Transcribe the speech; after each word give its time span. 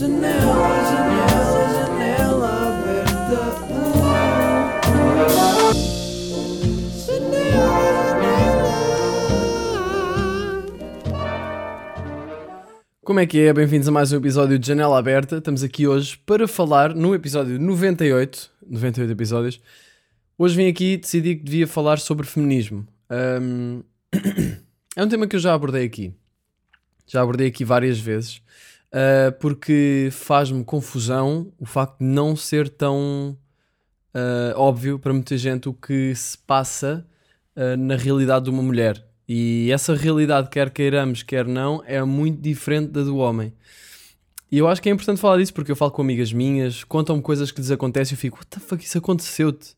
Janela, 0.00 0.32
janela, 0.90 1.68
janela 1.74 2.48
aberta. 2.68 3.36
Como 13.04 13.20
é 13.20 13.26
que 13.26 13.40
é? 13.40 13.52
Bem-vindos 13.52 13.88
a 13.88 13.90
mais 13.90 14.10
um 14.10 14.16
episódio 14.16 14.58
de 14.58 14.66
Janela 14.66 14.98
Aberta. 14.98 15.36
Estamos 15.36 15.62
aqui 15.62 15.86
hoje 15.86 16.16
para 16.24 16.48
falar 16.48 16.94
no 16.94 17.14
episódio 17.14 17.60
98, 17.60 18.50
98 18.66 19.12
episódios. 19.12 19.60
Hoje 20.38 20.56
vim 20.56 20.68
aqui 20.68 20.92
e 20.94 20.96
decidi 20.96 21.36
que 21.36 21.44
devia 21.44 21.66
falar 21.66 21.98
sobre 21.98 22.26
feminismo. 22.26 22.88
Ahm, 23.10 23.82
é 24.96 25.04
um 25.04 25.08
tema 25.10 25.26
que 25.26 25.36
eu 25.36 25.40
já 25.40 25.52
abordei 25.52 25.84
aqui. 25.84 26.14
Já 27.06 27.20
abordei 27.20 27.48
aqui 27.48 27.66
várias 27.66 28.00
vezes. 28.00 28.40
Ah, 28.92 29.32
porque 29.40 30.08
faz-me 30.12 30.64
confusão 30.64 31.52
o 31.58 31.66
facto 31.66 31.98
de 31.98 32.04
não 32.04 32.34
ser 32.36 32.68
tão 32.68 33.36
ah, 34.14 34.52
óbvio 34.56 34.98
para 34.98 35.12
muita 35.12 35.36
gente 35.36 35.68
o 35.68 35.74
que 35.74 36.14
se 36.14 36.36
passa 36.38 37.06
ah, 37.56 37.76
na 37.76 37.96
realidade 37.96 38.44
de 38.46 38.50
uma 38.50 38.62
mulher. 38.62 39.04
E 39.28 39.70
essa 39.70 39.94
realidade, 39.94 40.50
quer 40.50 40.70
queiramos, 40.70 41.22
quer 41.22 41.46
não, 41.46 41.82
é 41.86 42.02
muito 42.02 42.40
diferente 42.40 42.90
da 42.90 43.02
do 43.02 43.16
homem. 43.16 43.52
E 44.50 44.58
eu 44.58 44.66
acho 44.66 44.82
que 44.82 44.88
é 44.88 44.92
importante 44.92 45.20
falar 45.20 45.38
disso 45.38 45.54
porque 45.54 45.70
eu 45.70 45.76
falo 45.76 45.92
com 45.92 46.02
amigas 46.02 46.32
minhas, 46.32 46.82
contam-me 46.82 47.22
coisas 47.22 47.52
que 47.52 47.60
lhes 47.60 47.70
acontecem 47.70 48.14
e 48.14 48.16
eu 48.16 48.20
fico, 48.20 48.38
what 48.38 48.48
the 48.48 48.58
fuck, 48.58 48.84
isso 48.84 48.98
aconteceu-te? 48.98 49.76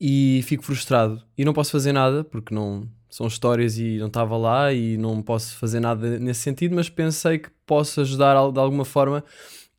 E 0.00 0.42
fico 0.44 0.62
frustrado. 0.62 1.22
E 1.36 1.44
não 1.44 1.52
posso 1.52 1.72
fazer 1.72 1.92
nada 1.92 2.22
porque 2.24 2.54
não 2.54 2.88
são 3.10 3.26
histórias 3.26 3.78
e 3.78 3.98
não 3.98 4.06
estava 4.06 4.36
lá 4.36 4.72
e 4.72 4.96
não 4.96 5.20
posso 5.20 5.56
fazer 5.56 5.80
nada 5.80 6.18
nesse 6.18 6.40
sentido, 6.40 6.74
mas 6.74 6.88
pensei 6.88 7.38
que 7.38 7.50
posso 7.66 8.00
ajudar 8.00 8.34
de 8.50 8.58
alguma 8.58 8.84
forma 8.84 9.24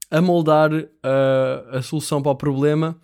a 0.10 0.22
moldar 0.22 0.72
ah, 1.02 1.78
a 1.78 1.82
solução 1.82 2.22
para 2.22 2.32
o 2.32 2.36
problema 2.36 2.96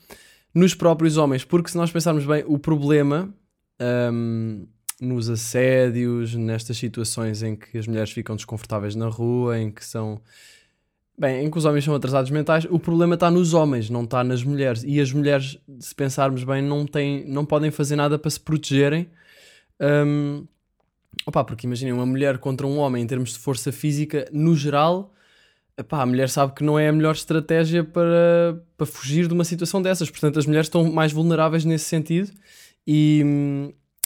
nos 0.54 0.76
próprios 0.76 1.18
homens. 1.18 1.44
Porque 1.44 1.70
se 1.70 1.78
nós 1.78 1.92
pensarmos 1.92 2.26
bem, 2.26 2.44
o 2.46 2.60
problema. 2.60 3.34
ahm, 3.80 4.66
nos 5.00 5.30
assédios, 5.30 6.34
nestas 6.34 6.78
situações 6.78 7.44
em 7.44 7.56
que 7.56 7.78
as 7.78 7.88
mulheres 7.88 8.12
ficam 8.12 8.36
desconfortáveis 8.36 8.96
na 8.96 9.08
rua, 9.08 9.60
em 9.60 9.72
que 9.72 9.86
são. 9.86 10.20
Bem, 11.20 11.46
em 11.46 11.50
que 11.50 11.58
os 11.58 11.66
homens 11.66 11.84
são 11.84 11.96
atrasados 11.96 12.30
mentais, 12.30 12.66
o 12.70 12.78
problema 12.78 13.16
está 13.16 13.32
nos 13.32 13.54
homens, 13.54 13.90
não 13.90 14.04
está 14.04 14.24
nas 14.24 14.44
mulheres. 14.44 14.84
E 14.86 15.00
as 15.00 15.12
mulheres, 15.12 15.58
se 15.80 15.94
pensarmos 15.96 16.44
bem, 16.44 16.62
não, 16.62 16.86
têm, 16.86 17.26
não 17.28 17.44
podem 17.44 17.72
fazer 17.72 17.96
nada 17.96 18.20
para 18.20 18.30
se 18.30 18.40
protegerem. 18.40 19.10
Hum, 19.80 20.46
opá, 21.26 21.44
porque 21.44 21.68
imaginem, 21.68 21.94
uma 21.94 22.06
mulher 22.06 22.38
contra 22.38 22.66
um 22.66 22.78
homem 22.78 23.04
em 23.04 23.08
termos 23.08 23.34
de 23.34 23.40
força 23.40 23.72
física, 23.72 24.28
no 24.32 24.56
geral, 24.56 25.14
a 25.92 26.06
mulher 26.06 26.30
sabe 26.30 26.54
que 26.54 26.64
não 26.64 26.80
é 26.80 26.88
a 26.88 26.92
melhor 26.92 27.14
estratégia 27.14 27.84
para, 27.84 28.60
para 28.76 28.86
fugir 28.86 29.28
de 29.28 29.34
uma 29.34 29.44
situação 29.44 29.82
dessas. 29.82 30.10
Portanto, 30.10 30.40
as 30.40 30.46
mulheres 30.46 30.66
estão 30.68 30.92
mais 30.92 31.12
vulneráveis 31.12 31.64
nesse 31.66 31.86
sentido. 31.86 32.32
E, 32.86 33.24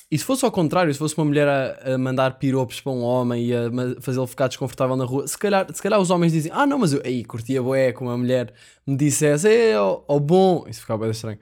e 0.10 0.18
se 0.18 0.26
fosse 0.26 0.44
ao 0.44 0.52
contrário, 0.52 0.92
se 0.92 1.00
fosse 1.00 1.18
uma 1.18 1.24
mulher 1.24 1.48
a, 1.48 1.94
a 1.94 1.98
mandar 1.98 2.38
piropos 2.38 2.82
para 2.82 2.92
um 2.92 3.02
homem 3.02 3.46
e 3.46 3.54
a 3.56 3.70
fazê-lo 4.02 4.28
ficar 4.28 4.48
desconfortável 4.50 4.98
na 4.98 5.06
rua, 5.06 5.26
se 5.28 5.38
calhar, 5.38 5.66
se 5.74 5.82
calhar 5.82 6.00
os 6.00 6.10
homens 6.10 6.34
dizem: 6.34 6.52
Ah, 6.54 6.66
não, 6.66 6.78
mas 6.78 6.92
eu 6.92 7.02
aí 7.06 7.24
curtia 7.24 7.62
boé 7.62 7.94
com 7.94 8.06
uma 8.06 8.18
mulher 8.18 8.54
me 8.86 8.98
dissesse, 8.98 9.48
é, 9.48 9.80
ó 9.80 10.02
ó 10.08 10.20
bom. 10.20 10.66
Isso 10.68 10.82
ficava 10.82 11.04
bem 11.04 11.12
estranho. 11.12 11.40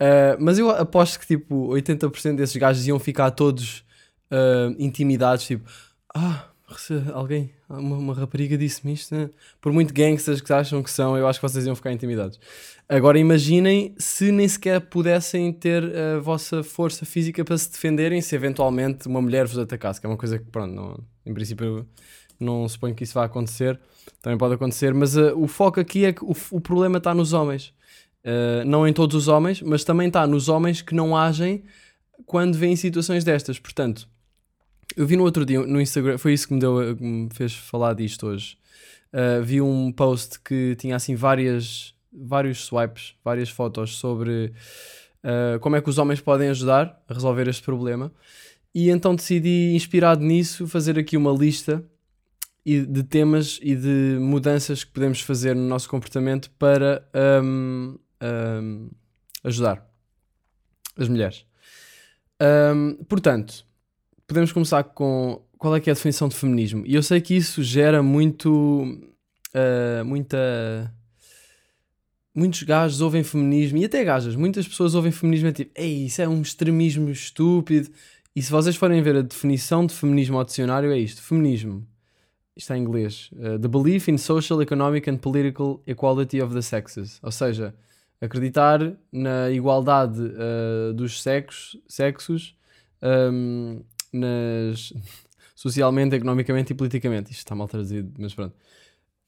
Uh, 0.00 0.36
mas 0.38 0.58
eu 0.58 0.70
aposto 0.70 1.20
que 1.20 1.26
tipo 1.26 1.68
80% 1.68 2.36
desses 2.36 2.56
gajos 2.56 2.86
iam 2.86 2.98
ficar 2.98 3.30
todos 3.32 3.84
uh, 4.30 4.74
intimidados, 4.78 5.44
tipo, 5.44 5.68
ah, 6.14 6.46
alguém, 7.12 7.50
uma, 7.68 7.96
uma 7.98 8.14
rapariga 8.14 8.56
disse-me 8.56 8.94
isto, 8.94 9.14
né? 9.14 9.28
por 9.60 9.72
muito 9.72 9.92
gangsters 9.92 10.40
que 10.40 10.50
acham 10.52 10.82
que 10.82 10.90
são, 10.90 11.18
eu 11.18 11.28
acho 11.28 11.38
que 11.38 11.46
vocês 11.46 11.66
iam 11.66 11.76
ficar 11.76 11.92
intimidados. 11.92 12.40
Agora 12.88 13.18
imaginem 13.18 13.94
se 13.98 14.32
nem 14.32 14.48
sequer 14.48 14.80
pudessem 14.80 15.52
ter 15.52 15.84
a 15.94 16.18
vossa 16.18 16.62
força 16.62 17.04
física 17.04 17.44
para 17.44 17.58
se 17.58 17.70
defenderem 17.70 18.20
se 18.22 18.34
eventualmente 18.34 19.06
uma 19.06 19.20
mulher 19.20 19.46
vos 19.46 19.58
atacasse, 19.58 20.00
que 20.00 20.06
é 20.06 20.08
uma 20.08 20.16
coisa 20.16 20.38
que, 20.38 20.46
pronto, 20.46 20.74
não, 20.74 20.98
em 21.26 21.34
princípio 21.34 21.86
não 22.38 22.66
suponho 22.66 22.94
que 22.94 23.04
isso 23.04 23.14
vá 23.14 23.26
acontecer, 23.26 23.78
também 24.22 24.38
pode 24.38 24.54
acontecer, 24.54 24.94
mas 24.94 25.16
uh, 25.16 25.36
o 25.36 25.46
foco 25.46 25.78
aqui 25.78 26.06
é 26.06 26.12
que 26.12 26.24
o, 26.24 26.34
o 26.50 26.60
problema 26.60 26.98
está 26.98 27.14
nos 27.14 27.34
homens. 27.34 27.72
Uh, 28.24 28.64
não 28.66 28.86
em 28.86 28.92
todos 28.92 29.16
os 29.16 29.28
homens, 29.28 29.62
mas 29.62 29.82
também 29.82 30.08
está 30.08 30.26
nos 30.26 30.48
homens 30.48 30.82
que 30.82 30.94
não 30.94 31.16
agem 31.16 31.62
quando 32.26 32.56
vêem 32.56 32.76
situações 32.76 33.24
destas. 33.24 33.58
Portanto, 33.58 34.08
eu 34.96 35.06
vi 35.06 35.16
no 35.16 35.24
outro 35.24 35.44
dia 35.44 35.60
no 35.60 35.80
Instagram, 35.80 36.18
foi 36.18 36.34
isso 36.34 36.48
que 36.48 36.54
me, 36.54 36.60
deu, 36.60 36.96
que 36.96 37.02
me 37.02 37.28
fez 37.32 37.54
falar 37.54 37.94
disto 37.94 38.26
hoje. 38.26 38.58
Uh, 39.12 39.42
vi 39.42 39.60
um 39.60 39.90
post 39.90 40.40
que 40.40 40.76
tinha 40.76 40.96
assim 40.96 41.14
várias, 41.14 41.94
vários 42.12 42.64
swipes, 42.64 43.14
várias 43.24 43.48
fotos 43.48 43.96
sobre 43.96 44.52
uh, 45.24 45.58
como 45.60 45.76
é 45.76 45.80
que 45.80 45.88
os 45.88 45.98
homens 45.98 46.20
podem 46.20 46.48
ajudar 46.50 47.02
a 47.08 47.14
resolver 47.14 47.48
este 47.48 47.62
problema. 47.62 48.12
E 48.74 48.90
então 48.90 49.14
decidi, 49.14 49.72
inspirado 49.74 50.22
nisso, 50.22 50.66
fazer 50.66 50.98
aqui 50.98 51.16
uma 51.16 51.32
lista 51.32 51.84
de 52.64 53.02
temas 53.02 53.58
e 53.62 53.74
de 53.74 54.18
mudanças 54.20 54.84
que 54.84 54.92
podemos 54.92 55.20
fazer 55.20 55.56
no 55.56 55.66
nosso 55.66 55.88
comportamento 55.88 56.50
para 56.58 57.02
um, 57.42 57.98
um, 58.22 58.90
ajudar 59.44 59.86
as 60.96 61.08
mulheres. 61.08 61.44
Um, 62.40 63.04
portanto, 63.04 63.64
podemos 64.26 64.52
começar 64.52 64.84
com 64.84 65.42
qual 65.58 65.76
é 65.76 65.80
que 65.80 65.90
é 65.90 65.92
a 65.92 65.94
definição 65.94 66.28
de 66.28 66.36
feminismo. 66.36 66.84
E 66.86 66.94
eu 66.94 67.02
sei 67.02 67.20
que 67.20 67.34
isso 67.34 67.62
gera 67.62 68.02
muito. 68.02 68.82
uh, 69.54 70.04
muita. 70.04 70.92
Muitos 72.32 72.62
gajos 72.62 73.00
ouvem 73.00 73.24
feminismo, 73.24 73.78
e 73.78 73.84
até 73.84 74.04
gajas, 74.04 74.36
muitas 74.36 74.66
pessoas 74.66 74.94
ouvem 74.94 75.10
feminismo 75.10 75.48
é 75.48 75.52
tipo, 75.52 75.72
ei, 75.74 76.06
isso 76.06 76.22
é 76.22 76.28
um 76.28 76.40
extremismo 76.40 77.10
estúpido. 77.10 77.90
E 78.36 78.40
se 78.40 78.52
vocês 78.52 78.76
forem 78.76 79.02
ver 79.02 79.16
a 79.16 79.22
definição 79.22 79.84
de 79.84 79.92
feminismo 79.92 80.38
ao 80.38 80.44
dicionário, 80.44 80.92
é 80.92 80.98
isto: 80.98 81.20
feminismo 81.22 81.86
isto 82.56 82.72
é 82.72 82.76
em 82.76 82.82
inglês, 82.82 83.30
uh, 83.32 83.58
the 83.58 83.68
belief 83.68 84.10
in 84.10 84.18
social, 84.18 84.60
economic 84.60 85.08
and 85.08 85.18
political 85.18 85.82
equality 85.86 86.42
of 86.42 86.54
the 86.54 86.62
sexes, 86.62 87.18
ou 87.22 87.32
seja, 87.32 87.74
acreditar 88.20 88.80
na 89.10 89.50
igualdade 89.50 90.20
uh, 90.20 90.92
dos 90.92 91.22
sexos, 91.22 91.80
sexos 91.88 92.54
um, 93.02 93.82
nas, 94.12 94.92
socialmente, 95.54 96.16
economicamente 96.16 96.72
e 96.72 96.76
politicamente. 96.76 97.30
Isto 97.30 97.40
está 97.40 97.54
mal 97.54 97.68
traduzido, 97.68 98.12
mas 98.18 98.34
pronto. 98.34 98.54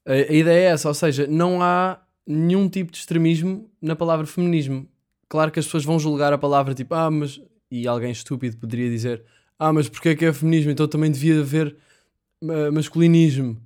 A, 0.05 0.13
a 0.13 0.33
ideia 0.33 0.69
é 0.69 0.71
essa, 0.71 0.87
ou 0.87 0.93
seja, 0.93 1.25
não 1.27 1.61
há 1.61 2.01
nenhum 2.25 2.69
tipo 2.69 2.91
de 2.91 2.97
extremismo 2.97 3.69
na 3.81 3.95
palavra 3.95 4.25
feminismo. 4.25 4.87
Claro 5.27 5.51
que 5.51 5.59
as 5.59 5.65
pessoas 5.65 5.83
vão 5.83 5.99
julgar 5.99 6.31
a 6.33 6.37
palavra 6.37 6.73
tipo, 6.73 6.93
ah, 6.93 7.09
mas. 7.09 7.41
E 7.71 7.87
alguém 7.87 8.11
estúpido 8.11 8.55
poderia 8.57 8.87
dizer, 8.87 9.25
ah, 9.57 9.73
mas 9.73 9.89
porque 9.89 10.09
é 10.09 10.15
que 10.15 10.25
é 10.25 10.31
feminismo? 10.31 10.69
Então 10.69 10.87
também 10.87 11.09
devia 11.11 11.39
haver 11.39 11.75
ma- 12.41 12.69
masculinismo. 12.71 13.59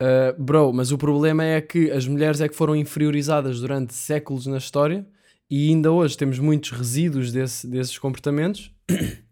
Uh, 0.00 0.40
bro, 0.40 0.72
mas 0.72 0.92
o 0.92 0.98
problema 0.98 1.44
é 1.44 1.60
que 1.60 1.90
as 1.90 2.06
mulheres 2.06 2.40
é 2.40 2.48
que 2.48 2.54
foram 2.54 2.76
inferiorizadas 2.76 3.60
durante 3.60 3.92
séculos 3.94 4.46
na 4.46 4.58
história 4.58 5.04
e 5.50 5.70
ainda 5.70 5.90
hoje 5.90 6.16
temos 6.16 6.38
muitos 6.38 6.70
resíduos 6.70 7.32
desse- 7.32 7.66
desses 7.66 7.98
comportamentos. 7.98 8.70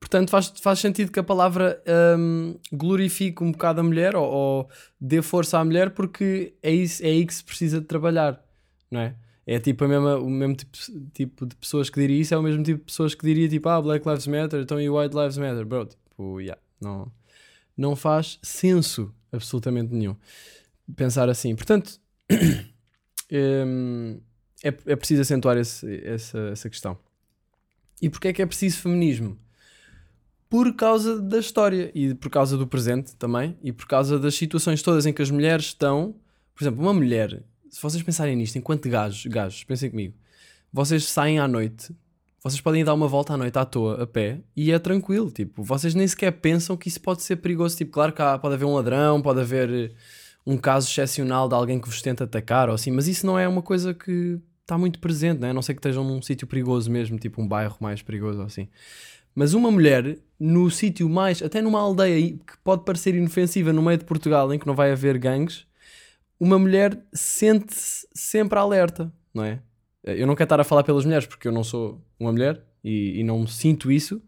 Portanto, 0.00 0.30
faz, 0.30 0.52
faz 0.60 0.78
sentido 0.78 1.10
que 1.12 1.18
a 1.18 1.24
palavra 1.24 1.82
um, 2.18 2.54
glorifique 2.72 3.42
um 3.42 3.52
bocado 3.52 3.80
a 3.80 3.84
mulher 3.84 4.16
ou, 4.16 4.24
ou 4.24 4.68
dê 4.98 5.20
força 5.20 5.58
à 5.58 5.64
mulher 5.64 5.90
porque 5.90 6.54
é, 6.62 6.70
isso, 6.70 7.02
é 7.04 7.08
aí 7.08 7.26
que 7.26 7.34
se 7.34 7.44
precisa 7.44 7.80
de 7.80 7.86
trabalhar, 7.86 8.42
não 8.90 9.00
é? 9.00 9.14
É 9.46 9.58
tipo 9.58 9.84
a 9.84 9.88
mesma, 9.88 10.16
o 10.16 10.30
mesmo 10.30 10.54
tipo, 10.54 10.78
tipo 11.12 11.46
de 11.46 11.56
pessoas 11.56 11.90
que 11.90 12.00
diria 12.00 12.20
isso, 12.20 12.32
é 12.32 12.38
o 12.38 12.42
mesmo 12.42 12.62
tipo 12.62 12.78
de 12.78 12.84
pessoas 12.84 13.14
que 13.14 13.26
diria 13.26 13.48
tipo, 13.48 13.68
ah, 13.68 13.82
Black 13.82 14.06
Lives 14.08 14.26
Matter, 14.26 14.60
então 14.60 14.80
e 14.80 14.88
White 14.88 15.16
Lives 15.16 15.36
Matter, 15.36 15.66
bro, 15.66 15.86
tipo, 15.86 16.40
yeah, 16.40 16.60
não, 16.80 17.10
não 17.76 17.96
faz 17.96 18.38
senso 18.42 19.12
absolutamente 19.32 19.92
nenhum 19.94 20.16
pensar 20.96 21.28
assim. 21.28 21.54
Portanto, 21.54 22.00
hum, 23.30 24.20
é, 24.62 24.68
é 24.68 24.96
preciso 24.96 25.22
acentuar 25.22 25.56
esse- 25.58 26.02
essa, 26.04 26.38
essa 26.50 26.70
questão. 26.70 26.98
E 28.00 28.08
porquê 28.08 28.28
é 28.28 28.32
que 28.32 28.42
é 28.42 28.46
preciso 28.46 28.78
feminismo? 28.78 29.38
Por 30.48 30.74
causa 30.74 31.20
da 31.20 31.38
história 31.38 31.90
e 31.94 32.14
por 32.14 32.30
causa 32.30 32.56
do 32.56 32.66
presente 32.66 33.14
também 33.16 33.56
e 33.62 33.70
por 33.72 33.86
causa 33.86 34.18
das 34.18 34.34
situações 34.34 34.82
todas 34.82 35.04
em 35.04 35.12
que 35.12 35.20
as 35.20 35.30
mulheres 35.30 35.66
estão. 35.66 36.14
Por 36.54 36.64
exemplo, 36.64 36.80
uma 36.80 36.94
mulher, 36.94 37.42
se 37.68 37.82
vocês 37.82 38.02
pensarem 38.02 38.34
nisto, 38.34 38.56
enquanto 38.56 38.88
gajos, 38.88 39.26
gajos, 39.26 39.64
pensem 39.64 39.90
comigo, 39.90 40.14
vocês 40.72 41.04
saem 41.04 41.38
à 41.38 41.46
noite, 41.46 41.94
vocês 42.42 42.60
podem 42.60 42.84
dar 42.84 42.94
uma 42.94 43.08
volta 43.08 43.34
à 43.34 43.36
noite 43.36 43.58
à 43.58 43.64
toa, 43.64 44.02
a 44.02 44.06
pé, 44.06 44.40
e 44.56 44.70
é 44.72 44.78
tranquilo. 44.78 45.30
Tipo, 45.30 45.62
vocês 45.62 45.94
nem 45.94 46.06
sequer 46.06 46.30
pensam 46.32 46.76
que 46.76 46.88
isso 46.88 47.00
pode 47.00 47.22
ser 47.22 47.36
perigoso. 47.36 47.76
Tipo, 47.76 47.90
claro 47.92 48.12
que 48.12 48.22
há- 48.22 48.38
pode 48.38 48.54
haver 48.54 48.64
um 48.64 48.74
ladrão, 48.74 49.20
pode 49.20 49.40
haver 49.40 49.68
eh, 49.70 49.90
um 50.46 50.56
caso 50.56 50.88
excepcional 50.88 51.48
de 51.48 51.54
alguém 51.54 51.80
que 51.80 51.88
vos 51.88 52.00
tenta 52.00 52.24
atacar 52.24 52.68
ou 52.68 52.74
assim, 52.74 52.90
mas 52.90 53.06
isso 53.08 53.26
não 53.26 53.38
é 53.38 53.46
uma 53.48 53.60
coisa 53.62 53.92
que 53.92 54.38
está 54.62 54.78
muito 54.78 54.98
presente, 54.98 55.40
né? 55.40 55.50
a 55.50 55.54
não 55.54 55.62
ser 55.62 55.74
que 55.74 55.78
estejam 55.78 56.04
num 56.04 56.20
sítio 56.22 56.46
perigoso 56.46 56.90
mesmo, 56.90 57.18
tipo 57.18 57.40
um 57.42 57.48
bairro 57.48 57.76
mais 57.80 58.02
perigoso 58.02 58.40
ou 58.40 58.44
assim. 58.46 58.68
Mas 59.34 59.54
uma 59.54 59.70
mulher 59.70 60.18
no 60.38 60.70
sítio 60.70 61.08
mais, 61.08 61.42
até 61.42 61.60
numa 61.62 61.80
aldeia 61.80 62.32
que 62.32 62.58
pode 62.64 62.84
parecer 62.84 63.14
inofensiva 63.14 63.72
no 63.72 63.82
meio 63.82 63.98
de 63.98 64.04
Portugal, 64.04 64.52
em 64.52 64.58
que 64.58 64.66
não 64.66 64.74
vai 64.74 64.90
haver 64.92 65.16
gangues, 65.18 65.66
uma 66.40 66.58
mulher 66.58 66.98
sente-se 67.12 68.06
sempre 68.14 68.58
alerta, 68.58 69.12
não 69.34 69.44
é? 69.44 69.60
Eu 70.16 70.26
não 70.26 70.34
quero 70.34 70.46
estar 70.46 70.60
a 70.60 70.64
falar 70.64 70.82
pelas 70.82 71.04
mulheres 71.04 71.26
porque 71.26 71.48
eu 71.48 71.52
não 71.52 71.64
sou 71.64 72.00
uma 72.18 72.32
mulher 72.32 72.62
e, 72.82 73.20
e 73.20 73.24
não 73.24 73.46
sinto 73.46 73.90
isso, 73.90 74.22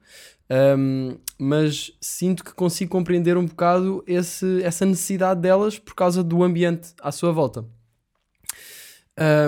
um, 0.79 1.17
mas 1.39 1.93
sinto 2.01 2.45
que 2.45 2.53
consigo 2.53 2.91
compreender 2.91 3.37
um 3.37 3.47
bocado 3.47 4.03
esse, 4.07 4.63
essa 4.63 4.85
necessidade 4.85 5.41
delas 5.41 5.79
por 5.79 5.95
causa 5.95 6.25
do 6.25 6.43
ambiente 6.43 6.93
à 7.01 7.13
sua 7.13 7.33
volta. 7.33 7.65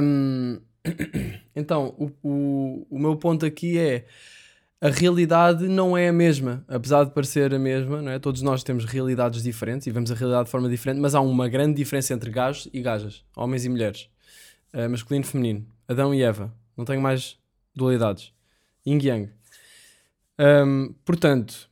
Um, 0.02 0.60
então, 1.56 1.94
o, 1.98 2.10
o, 2.22 2.86
o 2.90 2.98
meu 2.98 3.16
ponto 3.16 3.44
aqui 3.44 3.78
é 3.78 4.06
a 4.80 4.88
realidade 4.88 5.68
não 5.68 5.96
é 5.96 6.08
a 6.08 6.12
mesma, 6.12 6.64
apesar 6.66 7.04
de 7.04 7.12
parecer 7.12 7.54
a 7.54 7.58
mesma, 7.58 8.02
não 8.02 8.10
é? 8.10 8.18
Todos 8.18 8.42
nós 8.42 8.64
temos 8.64 8.84
realidades 8.84 9.40
diferentes 9.40 9.86
e 9.86 9.92
vemos 9.92 10.10
a 10.10 10.14
realidade 10.14 10.46
de 10.46 10.50
forma 10.50 10.68
diferente, 10.68 11.00
mas 11.00 11.14
há 11.14 11.20
uma 11.20 11.48
grande 11.48 11.74
diferença 11.74 12.12
entre 12.12 12.30
gajos 12.30 12.68
e 12.72 12.80
gajas, 12.80 13.24
homens 13.36 13.64
e 13.64 13.68
mulheres, 13.68 14.08
uh, 14.74 14.90
masculino 14.90 15.24
e 15.24 15.28
feminino, 15.28 15.66
Adão 15.92 16.14
e 16.14 16.22
Eva. 16.22 16.52
Não 16.76 16.84
tenho 16.84 17.00
mais 17.00 17.38
dualidades. 17.74 18.32
Yin 18.86 18.98
Yang. 19.00 19.30
Um, 20.38 20.94
portanto, 21.04 21.68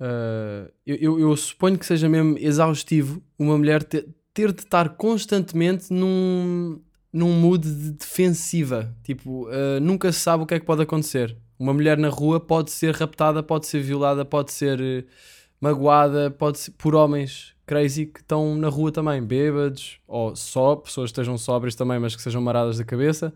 uh, 0.00 0.70
eu, 0.86 0.96
eu, 0.96 1.20
eu, 1.20 1.36
suponho 1.36 1.78
que 1.78 1.86
seja 1.86 2.08
mesmo 2.08 2.36
exaustivo 2.38 3.22
uma 3.38 3.56
mulher 3.56 3.82
ter, 3.82 4.06
ter 4.34 4.52
de 4.52 4.62
estar 4.62 4.90
constantemente 4.90 5.92
num, 5.92 6.80
num 7.12 7.32
mood 7.32 7.66
de 7.66 7.92
defensiva. 7.92 8.94
Tipo, 9.02 9.48
uh, 9.48 9.80
nunca 9.80 10.12
se 10.12 10.18
sabe 10.18 10.42
o 10.42 10.46
que 10.46 10.54
é 10.54 10.60
que 10.60 10.66
pode 10.66 10.82
acontecer. 10.82 11.36
Uma 11.58 11.72
mulher 11.72 11.96
na 11.96 12.08
rua 12.08 12.40
pode 12.40 12.70
ser 12.70 12.94
raptada, 12.94 13.42
pode 13.42 13.66
ser 13.66 13.80
violada, 13.80 14.24
pode 14.24 14.52
ser 14.52 14.80
uh, 14.80 15.06
magoada, 15.60 16.30
pode 16.30 16.58
ser 16.58 16.72
por 16.72 16.94
homens 16.94 17.54
crazy 17.70 18.06
que 18.06 18.20
estão 18.20 18.56
na 18.56 18.68
rua 18.68 18.90
também, 18.90 19.22
bêbados, 19.22 20.00
ou 20.08 20.34
só, 20.34 20.74
pessoas 20.74 21.10
que 21.10 21.12
estejam 21.12 21.38
sóbrias 21.38 21.76
também, 21.76 22.00
mas 22.00 22.16
que 22.16 22.22
sejam 22.22 22.42
maradas 22.42 22.78
da 22.78 22.84
cabeça. 22.84 23.32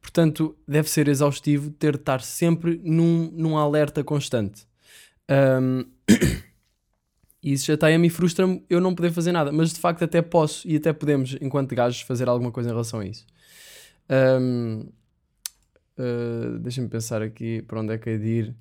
Portanto, 0.00 0.56
deve 0.66 0.88
ser 0.88 1.06
exaustivo 1.06 1.70
ter 1.70 1.92
de 1.92 1.98
estar 1.98 2.22
sempre 2.22 2.80
num, 2.82 3.30
num 3.30 3.58
alerta 3.58 4.02
constante. 4.02 4.66
Um, 5.30 5.84
isso 7.42 7.66
já 7.66 7.74
está 7.74 7.88
a 7.88 7.98
mim 7.98 8.08
frustra-me 8.08 8.64
eu 8.70 8.80
não 8.80 8.94
poder 8.94 9.12
fazer 9.12 9.32
nada, 9.32 9.52
mas 9.52 9.74
de 9.74 9.80
facto 9.80 10.02
até 10.02 10.22
posso 10.22 10.66
e 10.66 10.76
até 10.76 10.92
podemos, 10.92 11.36
enquanto 11.40 11.74
gajos, 11.74 12.00
fazer 12.00 12.26
alguma 12.26 12.50
coisa 12.50 12.70
em 12.70 12.72
relação 12.72 13.00
a 13.00 13.06
isso. 13.06 13.26
Um, 14.40 14.88
Uh, 15.96 16.58
Deixa-me 16.58 16.88
pensar 16.88 17.22
aqui 17.22 17.62
para 17.62 17.80
onde 17.80 17.92
é 17.92 17.98
que 17.98 18.10
é 18.10 18.18
de 18.18 18.26
ir. 18.26 18.56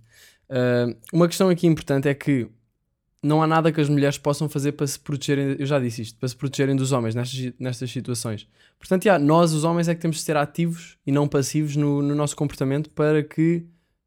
Uh, 0.49 0.95
uma 1.11 1.27
questão 1.27 1.49
aqui 1.49 1.65
importante 1.65 2.07
é 2.07 2.13
que 2.13 2.47
não 3.23 3.41
há 3.41 3.47
nada 3.47 3.71
que 3.71 3.79
as 3.79 3.87
mulheres 3.87 4.17
possam 4.17 4.49
fazer 4.49 4.73
para 4.73 4.85
se 4.85 4.99
protegerem, 4.99 5.55
eu 5.57 5.65
já 5.65 5.79
disse 5.79 6.01
isto, 6.01 6.19
para 6.19 6.27
se 6.27 6.35
protegerem 6.35 6.75
dos 6.75 6.91
homens 6.91 7.15
nestas, 7.15 7.53
nestas 7.57 7.89
situações. 7.89 8.47
Portanto, 8.77 9.05
yeah, 9.05 9.23
nós, 9.23 9.53
os 9.53 9.63
homens, 9.63 9.87
é 9.87 9.95
que 9.95 10.01
temos 10.01 10.17
de 10.17 10.23
ser 10.23 10.35
ativos 10.35 10.97
e 11.07 11.11
não 11.11 11.27
passivos 11.27 11.77
no, 11.77 12.01
no 12.01 12.13
nosso 12.13 12.35
comportamento 12.35 12.89
para 12.89 13.23
que 13.23 13.65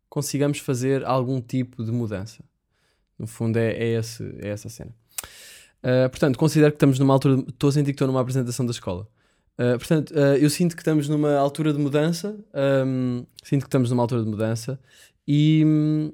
consigamos 0.08 0.58
fazer 0.58 1.04
algum 1.04 1.40
tipo 1.40 1.82
de 1.82 1.90
mudança. 1.90 2.44
No 3.18 3.26
fundo, 3.26 3.56
é, 3.56 3.72
é, 3.72 3.98
esse, 3.98 4.22
é 4.38 4.48
essa 4.48 4.68
cena. 4.68 4.94
Uh, 5.82 6.08
portanto, 6.10 6.38
considero 6.38 6.72
que 6.72 6.76
estamos 6.76 6.98
numa 6.98 7.14
altura. 7.14 7.42
Estou 7.48 7.70
a 7.70 7.72
sentir 7.72 7.92
que 7.92 7.94
estou 7.94 8.06
numa 8.06 8.20
apresentação 8.20 8.66
da 8.66 8.72
escola. 8.72 9.08
Uh, 9.58 9.78
portanto, 9.78 10.10
uh, 10.10 10.36
eu 10.36 10.50
sinto 10.50 10.76
que 10.76 10.82
estamos 10.82 11.08
numa 11.08 11.34
altura 11.34 11.72
de 11.72 11.78
mudança. 11.78 12.38
Um, 12.86 13.24
sinto 13.42 13.62
que 13.62 13.68
estamos 13.68 13.90
numa 13.90 14.02
altura 14.02 14.22
de 14.22 14.28
mudança. 14.28 14.78
E 15.26 15.62
um, 15.64 16.12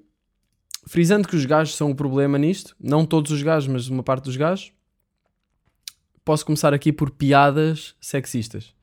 frisando 0.87 1.29
que 1.29 1.37
os 1.37 1.45
gajos 1.45 1.77
são 1.77 1.91
o 1.91 1.95
problema 1.95 2.39
nisto, 2.39 2.77
não 2.81 3.07
todos 3.07 3.31
os 3.31 3.43
gajos, 3.43 3.69
mas 3.69 3.89
uma 3.89 4.03
parte 4.03 4.25
dos 4.25 4.37
gajos, 4.37 4.73
posso 6.25 6.45
começar 6.45 6.73
aqui 6.75 6.93
por 6.93 7.11
piadas 7.11 7.95
sexistas. 8.01 8.75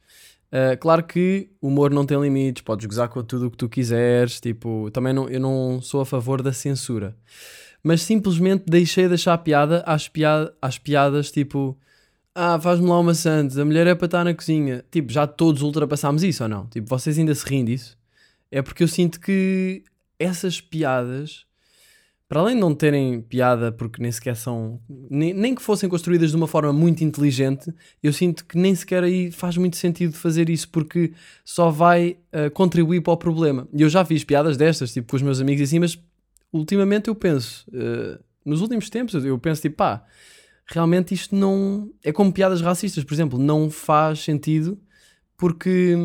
Uh, 0.51 0.75
claro 0.80 1.04
que 1.04 1.50
o 1.62 1.68
humor 1.68 1.92
não 1.92 2.06
tem 2.06 2.19
limites, 2.19 2.63
podes 2.63 2.86
gozar 2.88 3.07
com 3.07 3.24
tudo 3.24 3.48
o 3.48 3.51
que 3.51 3.57
tu 3.57 3.69
quiseres. 3.69 4.40
Tipo, 4.40 4.90
também 4.92 5.13
não, 5.13 5.30
eu 5.30 5.40
não 5.40 5.80
sou 5.81 6.01
a 6.01 6.06
favor 6.06 6.42
da 6.42 6.51
censura, 6.51 7.16
mas 7.84 8.01
simplesmente 8.01 8.63
deixei 8.68 9.07
de 9.07 9.13
achar 9.13 9.38
piada 9.38 9.84
às, 9.86 10.07
piada, 10.07 10.54
às 10.62 10.78
piadas 10.78 11.31
tipo 11.31 11.78
ah, 12.34 12.60
faz-me 12.60 12.88
lá 12.88 13.00
uma 13.00 13.13
Santos, 13.13 13.57
a 13.57 13.66
mulher 13.66 13.86
é 13.88 13.96
para 13.96 14.06
estar 14.06 14.24
na 14.24 14.34
cozinha. 14.34 14.84
Tipo, 14.90 15.12
já 15.12 15.28
todos 15.28 15.62
ultrapassámos 15.62 16.24
isso 16.24 16.44
ou 16.44 16.50
não? 16.50 16.68
Tipo, 16.68 16.88
vocês 16.88 17.18
ainda 17.18 17.36
se 17.36 17.46
riem 17.46 17.66
disso? 17.66 17.98
É 18.51 18.62
porque 18.62 18.81
eu 18.81 18.88
sinto 18.88 19.19
que 19.19 19.84
essas 20.18 20.62
piadas, 20.62 21.46
para 22.30 22.42
além 22.42 22.54
de 22.54 22.62
não 22.62 22.76
terem 22.76 23.22
piada 23.22 23.72
porque 23.72 24.02
nem 24.02 24.12
sequer 24.12 24.36
são, 24.36 24.80
nem, 25.10 25.34
nem 25.34 25.56
que 25.56 25.62
fossem 25.64 25.90
construídas 25.90 26.30
de 26.30 26.36
uma 26.38 26.48
forma 26.48 26.72
muito 26.72 27.04
inteligente, 27.04 27.74
eu 28.04 28.14
sinto 28.14 28.46
que 28.46 28.56
nem 28.56 28.74
sequer 28.76 29.04
aí 29.04 29.31
faz 29.31 29.58
muito 29.58 29.76
sentido 29.76 30.14
fazer 30.14 30.48
isso 30.48 30.70
porque 30.70 31.12
só 31.44 31.72
vai 31.72 32.18
uh, 32.31 32.52
contribuir 32.52 33.02
para 33.02 33.14
o 33.14 33.18
problema. 33.18 33.68
E 33.74 33.81
eu 33.81 33.90
já 33.90 34.06
fiz 34.06 34.24
piadas 34.24 34.56
destas, 34.56 34.94
tipo, 34.94 35.10
com 35.10 35.16
os 35.16 35.24
meus 35.24 35.42
amigos 35.42 35.62
e 35.62 35.64
assim, 35.64 35.80
mas 35.80 36.00
ultimamente 36.54 37.08
eu 37.08 37.16
penso, 37.16 37.66
uh, 37.70 38.24
nos 38.46 38.62
últimos 38.62 38.92
tempos, 38.92 39.25
eu 39.25 39.38
penso 39.40 39.64
tipo, 39.64 39.78
pá 39.78 40.06
realmente 40.72 41.14
isto 41.14 41.36
não. 41.36 41.92
É 42.04 42.12
como 42.12 42.32
piadas 42.32 42.62
racistas, 42.62 43.04
por 43.04 43.14
exemplo, 43.14 43.40
não 43.40 43.70
faz 43.70 44.20
sentido 44.20 44.80
porque 45.36 45.96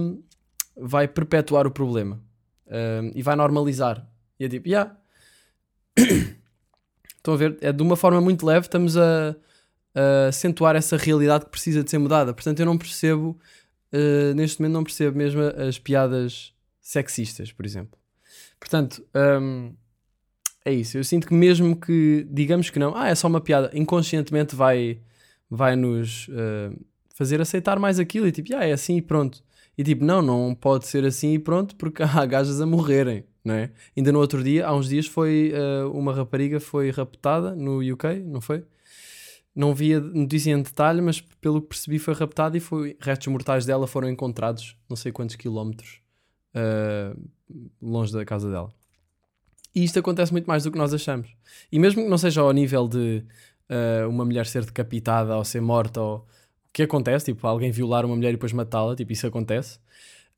vai 0.77 1.07
perpetuar 1.07 1.67
o 1.67 1.71
problema 1.71 2.21
um, 2.67 3.13
e 3.15 3.23
vai 3.23 3.37
normalizar. 3.37 4.09
E 4.39 4.45
é 4.45 4.49
tipo, 4.49 4.69
yeah. 4.69 4.97
Estão 7.17 7.35
a 7.35 7.37
ver? 7.37 7.59
É 7.61 7.73
de 7.73 7.83
uma 7.83 7.97
forma 7.97 8.21
muito 8.21 8.45
leve, 8.45 8.67
estamos 8.67 8.97
a, 8.97 9.35
a 9.95 10.29
acentuar 10.29 10.77
essa 10.77 10.97
realidade 10.97 11.47
que 11.47 11.51
precisa 11.51 11.83
de 11.83 11.91
ser 11.91 11.99
mudada. 11.99 12.35
Portanto, 12.35 12.61
eu 12.61 12.67
não 12.67 12.77
percebo, 12.77 13.39
uh, 13.93 14.35
neste 14.35 14.61
momento, 14.61 14.75
não 14.75 14.85
percebo 14.85 15.17
mesmo 15.17 15.41
as 15.43 15.79
piadas 15.79 16.53
sexistas, 16.81 17.51
por 17.51 17.65
exemplo. 17.65 17.99
Portanto, 18.61 19.05
um, 19.41 19.75
é 20.65 20.73
isso. 20.73 20.97
Eu 20.97 21.05
sinto 21.05 21.27
que 21.27 21.35
mesmo 21.35 21.77
que 21.77 22.27
digamos 22.31 22.71
que 22.71 22.79
não, 22.79 22.97
ah, 22.97 23.09
é 23.09 23.15
só 23.15 23.29
uma 23.29 23.41
piada, 23.41 23.71
inconscientemente 23.75 24.55
vai, 24.55 25.01
vai 25.51 25.77
nos 25.77 26.29
uh, 26.29 26.79
fazer 27.15 27.41
aceitar 27.41 27.79
mais 27.79 27.99
aquilo 27.99 28.27
e 28.27 28.33
tipo, 28.33 28.55
ah, 28.57 28.65
é 28.65 28.73
assim 28.73 28.97
e 28.97 29.03
pronto. 29.03 29.43
E 29.77 29.85
tipo, 29.85 30.05
não, 30.05 30.23
não 30.23 30.55
pode 30.55 30.87
ser 30.87 31.05
assim 31.05 31.35
e 31.35 31.39
pronto 31.39 31.77
porque 31.77 32.03
há 32.05 32.27
gajas 32.27 32.61
a 32.61 32.67
morrerem, 32.67 33.25
não 33.45 33.55
é? 33.55 33.71
Ainda 33.97 34.11
no 34.11 34.19
outro 34.19 34.43
dia, 34.43 34.67
há 34.67 34.75
uns 34.75 34.89
dias, 34.89 35.07
foi 35.07 35.53
uh, 35.53 35.91
uma 35.91 36.15
rapariga 36.15 36.59
foi 36.59 36.91
raptada 36.91 37.55
no 37.55 37.81
UK, 37.81 38.21
não 38.25 38.41
foi? 38.41 38.65
Não 39.55 39.75
vi 39.75 39.95
a 39.95 40.01
notícia 40.01 40.51
em 40.51 40.61
detalhe, 40.63 41.01
mas 41.01 41.21
pelo 41.21 41.61
que 41.61 41.69
percebi 41.69 41.99
foi 41.99 42.15
raptada 42.15 42.57
e 42.57 42.61
foi, 42.61 42.97
restos 43.01 43.29
mortais 43.29 43.65
dela 43.67 43.87
foram 43.87 44.09
encontrados 44.09 44.77
não 44.89 44.97
sei 44.97 45.13
quantos 45.13 45.37
quilómetros 45.37 46.01
uh, 46.55 47.21
longe 47.81 48.13
da 48.13 48.25
casa 48.25 48.51
dela. 48.51 48.73
E 49.75 49.85
isto 49.85 49.99
acontece 49.99 50.33
muito 50.33 50.47
mais 50.47 50.65
do 50.65 50.71
que 50.71 50.79
nós 50.79 50.95
achamos. 50.95 51.29
E 51.71 51.79
mesmo 51.79 52.03
que 52.03 52.09
não 52.09 52.19
seja 52.19 52.41
ao 52.41 52.53
nível 52.53 52.89
de 52.89 53.25
uh, 53.69 54.09
uma 54.09 54.25
mulher 54.25 54.47
ser 54.47 54.65
decapitada 54.65 55.37
ou 55.37 55.45
ser 55.45 55.61
morta, 55.61 56.01
ou 56.01 56.19
o 56.19 56.25
que 56.73 56.85
acontece, 56.85 57.27
tipo 57.27 57.47
alguém 57.47 57.71
violar 57.71 58.05
uma 58.07 58.17
mulher 58.17 58.31
e 58.31 58.33
depois 58.33 58.53
matá-la, 58.53 58.95
tipo 58.97 59.13
isso 59.13 59.27
acontece. 59.27 59.79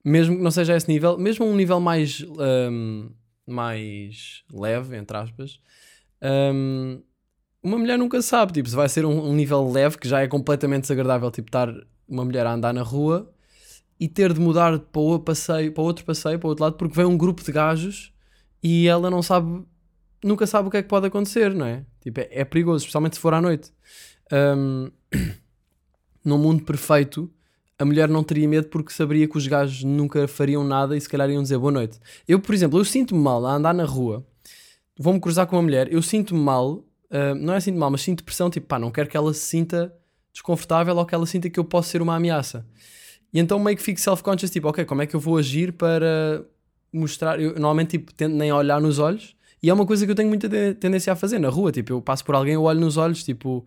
Mesmo 0.07 0.37
que 0.37 0.43
não 0.43 0.53
seja 0.53 0.73
a 0.73 0.77
esse 0.77 0.87
nível, 0.87 1.19
mesmo 1.19 1.45
um 1.45 1.57
nível 1.57 1.81
mais, 1.81 2.25
um, 2.71 3.11
mais 3.45 4.45
leve, 4.53 4.97
entre 4.97 5.17
aspas, 5.17 5.59
um, 6.55 7.03
uma 7.61 7.77
mulher 7.77 7.99
nunca 7.99 8.23
sabe, 8.23 8.53
tipo, 8.53 8.69
se 8.69 8.77
vai 8.77 8.89
ser 8.89 9.05
um, 9.05 9.29
um, 9.29 9.35
nível 9.35 9.69
leve 9.69 9.99
que 9.99 10.07
já 10.09 10.21
é 10.21 10.29
completamente 10.29 10.83
desagradável, 10.83 11.29
tipo, 11.33 11.49
estar 11.49 11.75
uma 12.09 12.25
mulher 12.25 12.47
a 12.47 12.53
andar 12.53 12.73
na 12.73 12.83
rua 12.83 13.29
e 13.99 14.07
ter 14.07 14.33
de 14.33 14.39
mudar 14.39 14.79
para, 14.79 15.01
o 15.01 15.19
passeio, 15.19 15.73
para 15.73 15.83
outro 15.83 16.05
passeio, 16.05 16.39
para 16.39 16.51
outro 16.51 16.63
lado, 16.63 16.77
porque 16.77 16.95
vem 16.95 17.05
um 17.05 17.19
grupo 17.19 17.43
de 17.43 17.51
gajos 17.51 18.13
e 18.63 18.87
ela 18.87 19.11
não 19.11 19.23
sabe, 19.23 19.67
nunca 20.23 20.47
sabe 20.47 20.69
o 20.69 20.71
que 20.71 20.77
é 20.77 20.83
que 20.85 20.89
pode 20.89 21.09
acontecer, 21.09 21.53
não 21.53 21.67
é? 21.67 21.85
Tipo, 22.01 22.21
é, 22.21 22.29
é 22.31 22.45
perigoso, 22.45 22.85
especialmente 22.85 23.17
se 23.17 23.21
for 23.21 23.35
à 23.35 23.41
noite. 23.41 23.73
Um, 24.33 24.89
num 26.25 26.39
mundo 26.39 26.63
perfeito, 26.63 27.29
a 27.79 27.85
mulher 27.85 28.09
não 28.09 28.25
teria 28.25 28.49
medo 28.49 28.69
porque 28.69 28.93
saberia 28.93 29.29
que 29.29 29.37
os 29.37 29.47
gajos 29.47 29.85
nunca 29.85 30.27
fariam 30.27 30.65
nada 30.65 30.97
e 30.97 31.01
se 31.01 31.09
calhar 31.09 31.29
iam 31.31 31.43
dizer 31.43 31.59
boa 31.59 31.73
noite. 31.73 31.99
Eu, 32.27 32.41
por 32.41 32.55
exemplo, 32.55 32.79
eu 32.79 32.85
sinto-me 32.85 33.21
mal 33.21 33.45
a 33.45 33.55
andar 33.55 33.75
na 33.75 33.85
rua, 33.85 34.27
vou-me 34.99 35.21
cruzar 35.21 35.47
com 35.47 35.57
uma 35.57 35.63
mulher, 35.63 35.93
eu 35.93 36.01
sinto-me 36.01 36.41
mal, 36.41 36.73
uh, 36.75 37.35
não 37.39 37.55
é 37.55 37.61
sinto 37.61 37.79
mal, 37.79 37.91
mas 37.91 38.03
sinto 38.03 38.25
pressão, 38.25 38.49
tipo, 38.49 38.67
pá, 38.67 38.79
não 38.79 38.91
quero 38.91 39.09
que 39.09 39.17
ela 39.17 39.33
se 39.35 39.41
sinta 39.41 39.93
desconfortável 40.33 40.97
ou 40.97 41.05
que 41.05 41.15
ela 41.15 41.27
sinta 41.27 41.51
que 41.51 41.59
eu 41.59 41.65
posso 41.65 41.91
ser 41.91 42.01
uma 42.01 42.17
ameaça. 42.17 42.67
E 43.33 43.39
então 43.39 43.59
meio 43.59 43.77
que 43.77 43.83
fico 43.83 44.01
self-conscious, 44.01 44.51
tipo, 44.51 44.69
ok, 44.69 44.85
como 44.85 45.03
é 45.03 45.07
que 45.07 45.15
eu 45.15 45.21
vou 45.21 45.37
agir 45.37 45.73
para 45.73 46.45
mostrar. 46.93 47.41
Eu 47.41 47.51
normalmente 47.53 47.99
tipo, 47.99 48.13
tento 48.15 48.35
nem 48.35 48.53
olhar 48.53 48.81
nos 48.81 48.99
olhos. 48.99 49.37
E 49.63 49.71
é 49.71 49.75
uma 49.75 49.87
coisa 49.87 50.05
que 50.05 50.11
eu 50.11 50.15
tenho 50.15 50.29
muita 50.29 50.49
tendência 50.75 51.13
a 51.13 51.17
fazer 51.17 51.39
na 51.39 51.49
rua. 51.49 51.73
Tipo, 51.73 51.95
eu 51.95 52.03
passo 52.03 52.25
por 52.25 52.35
alguém, 52.35 52.55
eu 52.55 52.63
olho 52.63 52.81
nos 52.81 52.97
olhos, 52.97 53.25
tipo. 53.25 53.67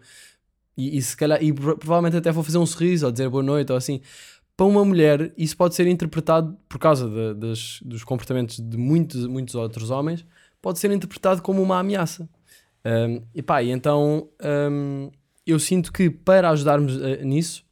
E, 0.80 0.98
e 0.98 1.02
se 1.02 1.18
calhar. 1.18 1.44
E 1.44 1.52
provavelmente 1.52 2.16
até 2.16 2.32
vou 2.32 2.42
fazer 2.42 2.58
um 2.58 2.66
sorriso 2.66 3.06
ou 3.06 3.12
dizer 3.12 3.30
boa 3.30 3.44
noite 3.44 3.70
ou 3.70 3.78
assim. 3.78 4.00
Para 4.56 4.66
uma 4.66 4.84
mulher, 4.84 5.34
isso 5.38 5.56
pode 5.56 5.76
ser 5.76 5.88
interpretado, 5.88 6.58
por 6.68 6.80
causa 6.80 7.10
de, 7.10 7.34
das, 7.34 7.80
dos 7.82 8.04
comportamentos 8.04 8.60
de 8.60 8.78
muitos, 8.78 9.26
muitos 9.26 9.56
outros 9.56 9.90
homens, 9.90 10.26
pode 10.62 10.80
ser 10.80 10.92
interpretado 10.92 11.42
como 11.42 11.62
uma 11.62 11.80
ameaça. 11.80 12.30
Um, 12.86 13.22
e 13.34 13.42
pá, 13.42 13.62
e 13.62 13.72
então 13.72 14.30
um, 14.42 15.12
eu 15.46 15.60
sinto 15.60 15.92
que 15.92 16.10
para 16.10 16.50
ajudarmos 16.50 16.96
uh, 16.96 17.24
nisso, 17.24 17.66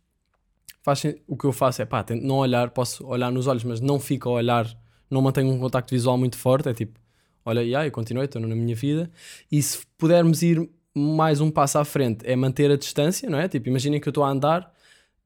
faz 0.81 1.03
o 1.27 1.35
que 1.35 1.45
eu 1.45 1.51
faço 1.51 1.81
é 1.81 1.85
pá, 1.85 2.03
tento 2.03 2.25
não 2.25 2.35
olhar, 2.35 2.69
posso 2.71 3.05
olhar 3.05 3.31
nos 3.31 3.47
olhos, 3.47 3.63
mas 3.63 3.81
não 3.81 3.99
fico 3.99 4.29
a 4.29 4.33
olhar, 4.33 4.67
não 5.09 5.21
mantenho 5.21 5.49
um 5.51 5.59
contacto 5.59 5.93
visual 5.93 6.17
muito 6.17 6.37
forte, 6.37 6.69
é 6.69 6.73
tipo, 6.73 6.99
olha, 7.45 7.61
aí, 7.61 7.87
eu 7.87 7.91
continuei, 7.91 8.25
estou 8.25 8.41
na 8.41 8.55
minha 8.55 8.75
vida. 8.75 9.09
E 9.51 9.61
se 9.61 9.79
pudermos 9.97 10.41
ir 10.41 10.69
mais 10.97 11.39
um 11.39 11.51
passo 11.51 11.77
à 11.77 11.85
frente, 11.85 12.25
é 12.25 12.35
manter 12.35 12.71
a 12.71 12.77
distância, 12.77 13.29
não 13.29 13.39
é? 13.39 13.47
Tipo, 13.47 13.69
imaginem 13.69 13.99
que 13.99 14.07
eu 14.07 14.11
estou 14.11 14.23
a 14.23 14.29
andar 14.29 14.71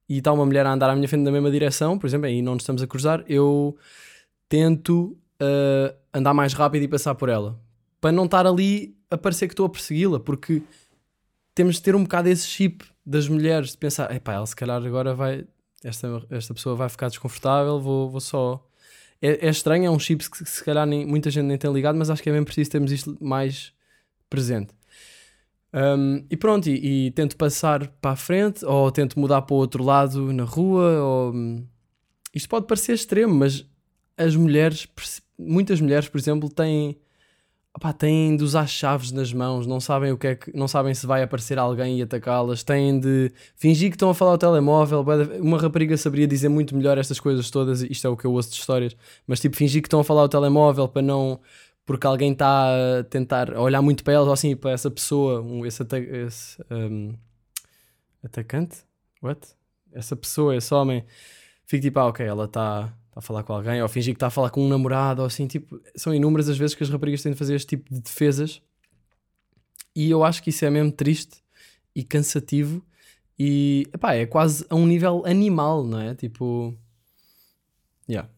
e 0.09 0.17
está 0.17 0.31
uma 0.31 0.45
mulher 0.45 0.65
a 0.65 0.73
andar 0.73 0.89
à 0.89 0.95
minha 0.95 1.07
frente 1.07 1.23
na 1.23 1.31
mesma 1.31 1.49
direção, 1.49 1.97
por 1.97 2.07
exemplo, 2.07 2.27
e 2.27 2.41
não 2.41 2.53
nos 2.53 2.63
estamos 2.63 2.81
a 2.81 2.87
cruzar, 2.87 3.23
eu 3.27 3.77
tento 4.49 5.17
ah, 5.41 5.95
andar 6.13 6.33
mais 6.33 6.53
rápido 6.53 6.83
e 6.83 6.87
passar 6.87 7.15
por 7.15 7.29
ela. 7.29 7.59
Para 7.99 8.11
não 8.11 8.25
estar 8.25 8.45
ali 8.45 8.95
a 9.09 9.17
parecer 9.17 9.47
que 9.47 9.53
estou 9.53 9.65
a 9.65 9.69
persegui-la, 9.69 10.19
porque 10.19 10.61
temos 11.55 11.75
de 11.75 11.81
ter 11.81 11.95
um 11.95 12.03
bocado 12.03 12.29
esse 12.29 12.47
chip 12.47 12.85
das 13.05 13.27
mulheres, 13.27 13.71
de 13.71 13.77
pensar, 13.77 14.13
epá, 14.15 14.33
ela 14.33 14.45
se 14.45 14.55
calhar 14.55 14.83
agora 14.85 15.13
vai, 15.15 15.45
esta, 15.83 16.07
esta 16.29 16.53
pessoa 16.53 16.75
vai 16.75 16.89
ficar 16.89 17.09
desconfortável, 17.09 17.79
vou, 17.79 18.09
vou 18.09 18.21
só... 18.21 18.63
É, 19.21 19.47
é 19.47 19.49
estranho, 19.49 19.85
é 19.85 19.89
um 19.89 19.99
chip 19.99 20.29
que 20.29 20.45
se 20.45 20.63
calhar 20.63 20.85
nem, 20.85 21.05
muita 21.05 21.29
gente 21.29 21.45
nem 21.45 21.57
tem 21.57 21.71
ligado, 21.71 21.95
mas 21.95 22.09
acho 22.09 22.23
que 22.23 22.29
é 22.29 22.33
bem 22.33 22.43
preciso 22.43 22.71
termos 22.71 22.91
isto 22.91 23.17
mais 23.19 23.73
presente. 24.29 24.73
Um, 25.73 26.25
e 26.29 26.35
pronto, 26.35 26.69
e, 26.69 27.07
e 27.07 27.11
tento 27.11 27.37
passar 27.37 27.87
para 28.01 28.11
a 28.11 28.15
frente, 28.15 28.65
ou 28.65 28.91
tento 28.91 29.19
mudar 29.19 29.41
para 29.43 29.53
o 29.53 29.57
outro 29.57 29.83
lado 29.83 30.31
na 30.33 30.43
rua, 30.43 31.01
ou... 31.01 31.33
Isto 32.33 32.47
pode 32.49 32.65
parecer 32.65 32.93
extremo, 32.93 33.33
mas 33.33 33.65
as 34.17 34.35
mulheres, 34.35 34.87
muitas 35.37 35.81
mulheres, 35.81 36.07
por 36.07 36.17
exemplo, 36.17 36.49
têm, 36.49 36.97
têm 37.97 38.37
de 38.37 38.43
usar 38.43 38.67
chaves 38.67 39.11
nas 39.11 39.33
mãos, 39.33 39.65
não 39.67 39.79
sabem 39.79 40.11
o 40.11 40.17
que 40.17 40.27
é 40.27 40.35
que, 40.35 40.55
não 40.55 40.67
sabem 40.67 40.93
se 40.93 41.05
vai 41.05 41.23
aparecer 41.23 41.57
alguém 41.57 41.99
e 41.99 42.01
atacá-las, 42.01 42.63
têm 42.63 42.99
de 42.99 43.31
fingir 43.55 43.89
que 43.89 43.95
estão 43.95 44.09
a 44.09 44.13
falar 44.13 44.31
ao 44.31 44.37
telemóvel. 44.37 45.05
Uma 45.41 45.57
rapariga 45.57 45.97
saberia 45.97 46.27
dizer 46.27 46.47
muito 46.49 46.75
melhor 46.75 46.97
estas 46.97 47.19
coisas 47.19 47.49
todas, 47.49 47.81
isto 47.81 48.07
é 48.07 48.09
o 48.09 48.15
que 48.15 48.25
eu 48.25 48.31
ouço 48.31 48.51
de 48.51 48.55
histórias, 48.55 48.95
mas 49.27 49.39
tipo, 49.39 49.55
fingir 49.57 49.81
que 49.81 49.87
estão 49.87 49.99
a 49.99 50.03
falar 50.03 50.21
ao 50.21 50.29
telemóvel 50.29 50.87
para 50.87 51.01
não. 51.01 51.39
Porque 51.85 52.05
alguém 52.07 52.31
está 52.31 52.99
a 52.99 53.03
tentar 53.03 53.57
olhar 53.57 53.81
muito 53.81 54.03
para 54.03 54.13
elas 54.13 54.27
ou 54.27 54.33
assim, 54.33 54.55
para 54.55 54.71
essa 54.71 54.89
pessoa, 54.89 55.41
um, 55.41 55.65
esse, 55.65 55.81
ata- 55.81 55.97
esse 55.97 56.57
um, 56.69 57.13
atacante? 58.23 58.85
What? 59.21 59.55
Essa 59.91 60.15
pessoa, 60.15 60.55
esse 60.55 60.73
homem, 60.73 61.03
fica 61.65 61.81
tipo, 61.81 61.99
ah, 61.99 62.07
ok, 62.07 62.25
ela 62.25 62.45
está 62.45 62.87
tá 63.11 63.19
a 63.19 63.21
falar 63.21 63.43
com 63.43 63.53
alguém, 63.53 63.81
ou 63.81 63.89
fingir 63.89 64.13
que 64.13 64.17
está 64.17 64.27
a 64.27 64.31
falar 64.31 64.49
com 64.49 64.63
um 64.63 64.69
namorado, 64.69 65.21
ou 65.21 65.27
assim, 65.27 65.47
tipo, 65.47 65.81
são 65.95 66.13
inúmeras 66.13 66.47
as 66.47 66.57
vezes 66.57 66.75
que 66.75 66.83
as 66.83 66.89
raparigas 66.89 67.21
têm 67.21 67.33
de 67.33 67.37
fazer 67.37 67.55
este 67.55 67.67
tipo 67.67 67.93
de 67.93 67.99
defesas, 67.99 68.61
e 69.95 70.09
eu 70.09 70.23
acho 70.23 70.41
que 70.41 70.49
isso 70.49 70.63
é 70.63 70.69
mesmo 70.69 70.91
triste 70.91 71.43
e 71.93 72.03
cansativo, 72.03 72.81
e 73.37 73.87
epá, 73.93 74.13
é 74.13 74.25
quase 74.25 74.65
a 74.69 74.75
um 74.75 74.85
nível 74.85 75.23
animal, 75.25 75.83
não 75.83 75.99
é? 75.99 76.15
Tipo, 76.15 76.77
yeah. 78.07 78.29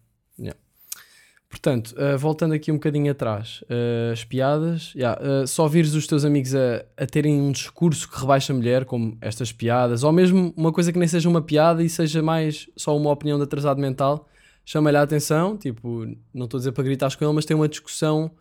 Portanto, 1.54 1.94
uh, 1.96 2.18
voltando 2.18 2.56
aqui 2.56 2.72
um 2.72 2.76
bocadinho 2.76 3.12
atrás, 3.12 3.64
uh, 3.70 4.12
as 4.12 4.24
piadas, 4.24 4.92
yeah, 4.96 5.22
uh, 5.22 5.46
só 5.46 5.68
vires 5.68 5.94
os 5.94 6.08
teus 6.08 6.26
amigos 6.26 6.56
a, 6.56 6.84
a 6.98 7.06
terem 7.06 7.40
um 7.40 7.52
discurso 7.52 8.10
que 8.10 8.20
rebaixa 8.20 8.52
a 8.52 8.56
mulher, 8.56 8.86
como 8.86 9.16
estas 9.22 9.52
piadas, 9.52 10.02
ou 10.04 10.12
mesmo 10.12 10.52
uma 10.58 10.74
coisa 10.74 10.92
que 10.92 10.98
nem 10.98 11.08
seja 11.08 11.30
uma 11.30 11.44
piada 11.44 11.84
e 11.84 11.88
seja 11.88 12.24
mais 12.24 12.68
só 12.76 12.98
uma 12.98 13.12
opinião 13.12 13.38
de 13.38 13.44
atrasado 13.44 13.80
mental, 13.80 14.28
chama-lhe 14.66 14.98
a 14.98 15.04
atenção, 15.04 15.56
tipo, 15.56 16.08
não 16.34 16.46
estou 16.46 16.58
a 16.58 16.60
dizer 16.60 16.72
para 16.72 16.84
gritar 16.84 17.16
com 17.16 17.24
ele, 17.24 17.34
mas 17.36 17.46
tem 17.46 17.56
uma 17.56 17.70
discussão 17.70 18.32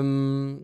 hum, 0.00 0.62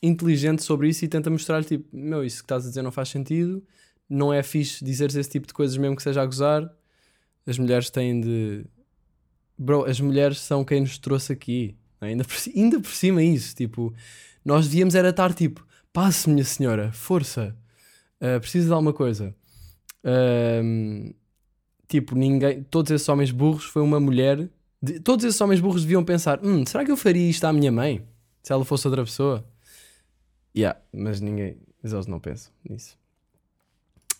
inteligente 0.00 0.62
sobre 0.62 0.88
isso 0.88 1.04
e 1.04 1.08
tenta 1.08 1.28
mostrar-lhe, 1.28 1.64
tipo, 1.64 1.88
meu, 1.92 2.24
isso 2.24 2.36
que 2.36 2.44
estás 2.44 2.64
a 2.64 2.68
dizer 2.68 2.82
não 2.82 2.92
faz 2.92 3.08
sentido, 3.08 3.60
não 4.08 4.32
é 4.32 4.44
fixe 4.44 4.84
dizeres 4.84 5.16
esse 5.16 5.28
tipo 5.28 5.48
de 5.48 5.52
coisas 5.52 5.76
mesmo 5.76 5.96
que 5.96 6.04
seja 6.04 6.22
a 6.22 6.24
gozar, 6.24 6.72
as 7.44 7.58
mulheres 7.58 7.90
têm 7.90 8.20
de... 8.20 8.64
Bro, 9.58 9.84
as 9.84 10.00
mulheres 10.00 10.38
são 10.40 10.64
quem 10.64 10.80
nos 10.80 10.98
trouxe 10.98 11.32
aqui, 11.32 11.74
é? 12.00 12.06
ainda, 12.06 12.24
por, 12.24 12.36
ainda 12.54 12.80
por 12.80 12.90
cima 12.90 13.22
isso, 13.22 13.54
tipo, 13.54 13.94
nós 14.44 14.66
devíamos 14.68 14.94
era 14.94 15.08
estar 15.10 15.32
tipo, 15.32 15.66
passe 15.92 16.28
minha 16.28 16.44
senhora, 16.44 16.92
força, 16.92 17.56
uh, 18.20 18.38
preciso 18.40 18.66
de 18.66 18.72
alguma 18.72 18.92
coisa. 18.92 19.34
Hum, 20.04 21.12
tipo, 21.88 22.14
ninguém, 22.14 22.62
todos 22.64 22.90
esses 22.92 23.08
homens 23.08 23.30
burros 23.30 23.64
foi 23.64 23.82
uma 23.82 23.98
mulher. 23.98 24.48
de- 24.82 25.00
todos 25.00 25.24
esses 25.24 25.40
homens 25.40 25.58
burros 25.60 25.82
deviam 25.82 26.04
pensar: 26.04 26.38
hum, 26.44 26.64
será 26.66 26.84
que 26.84 26.90
eu 26.92 26.96
faria 26.96 27.28
isto 27.28 27.44
à 27.44 27.52
minha 27.52 27.72
mãe? 27.72 28.06
Se 28.42 28.52
ela 28.52 28.64
fosse 28.64 28.86
outra 28.86 29.02
pessoa? 29.04 29.44
Yeah, 30.56 30.78
mas 30.92 31.20
ninguém, 31.20 31.56
mas 31.82 31.92
eles 31.92 32.06
não 32.06 32.20
pensam 32.20 32.52
nisso. 32.68 32.96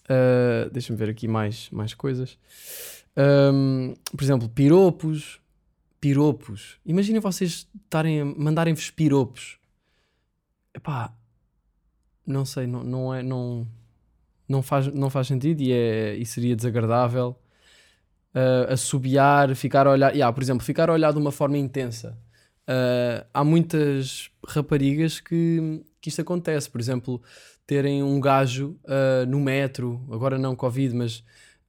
Uh, 0.04 0.70
Deixa-me 0.70 0.98
ver 0.98 1.08
aqui 1.10 1.26
mais, 1.28 1.68
mais 1.70 1.94
coisas. 1.94 2.38
Um, 3.16 3.94
por 4.16 4.23
exemplo, 4.23 4.49
piropos. 4.49 5.40
Piropos. 6.00 6.78
Imaginem 6.85 7.20
vocês 7.20 7.66
estarem 7.85 8.23
mandarem-vos 8.23 8.90
piropos. 8.90 9.58
Epá, 10.75 11.14
não 12.26 12.44
sei, 12.44 12.66
não, 12.66 12.85
não 12.85 13.14
é. 13.14 13.23
Não, 13.23 13.66
não, 14.49 14.62
faz, 14.62 14.88
não 14.88 15.08
faz 15.08 15.26
sentido 15.26 15.62
e, 15.62 15.73
é, 15.73 16.14
e 16.16 16.26
seria 16.26 16.54
desagradável. 16.54 17.38
Uh, 18.35 18.70
assobiar, 18.70 19.54
ficar 19.56 19.87
a 19.87 19.92
olhar. 19.92 20.12
Yeah, 20.12 20.30
por 20.30 20.42
exemplo, 20.42 20.62
ficar 20.64 20.90
a 20.90 20.92
olhar 20.92 21.12
de 21.12 21.18
uma 21.18 21.32
forma 21.32 21.56
intensa. 21.56 22.18
Uh, 22.68 23.25
há 23.32 23.42
muitas 23.42 24.30
raparigas 24.46 25.20
que, 25.20 25.82
que 26.00 26.11
isto 26.11 26.20
acontece. 26.20 26.68
Por 26.68 26.80
exemplo, 26.80 27.23
terem 27.66 28.02
um 28.02 28.20
gajo 28.20 28.78
uh, 28.85 29.26
no 29.26 29.40
metro, 29.40 30.06
agora 30.12 30.37
não 30.37 30.54
Covid, 30.54 30.94
mas 30.94 31.25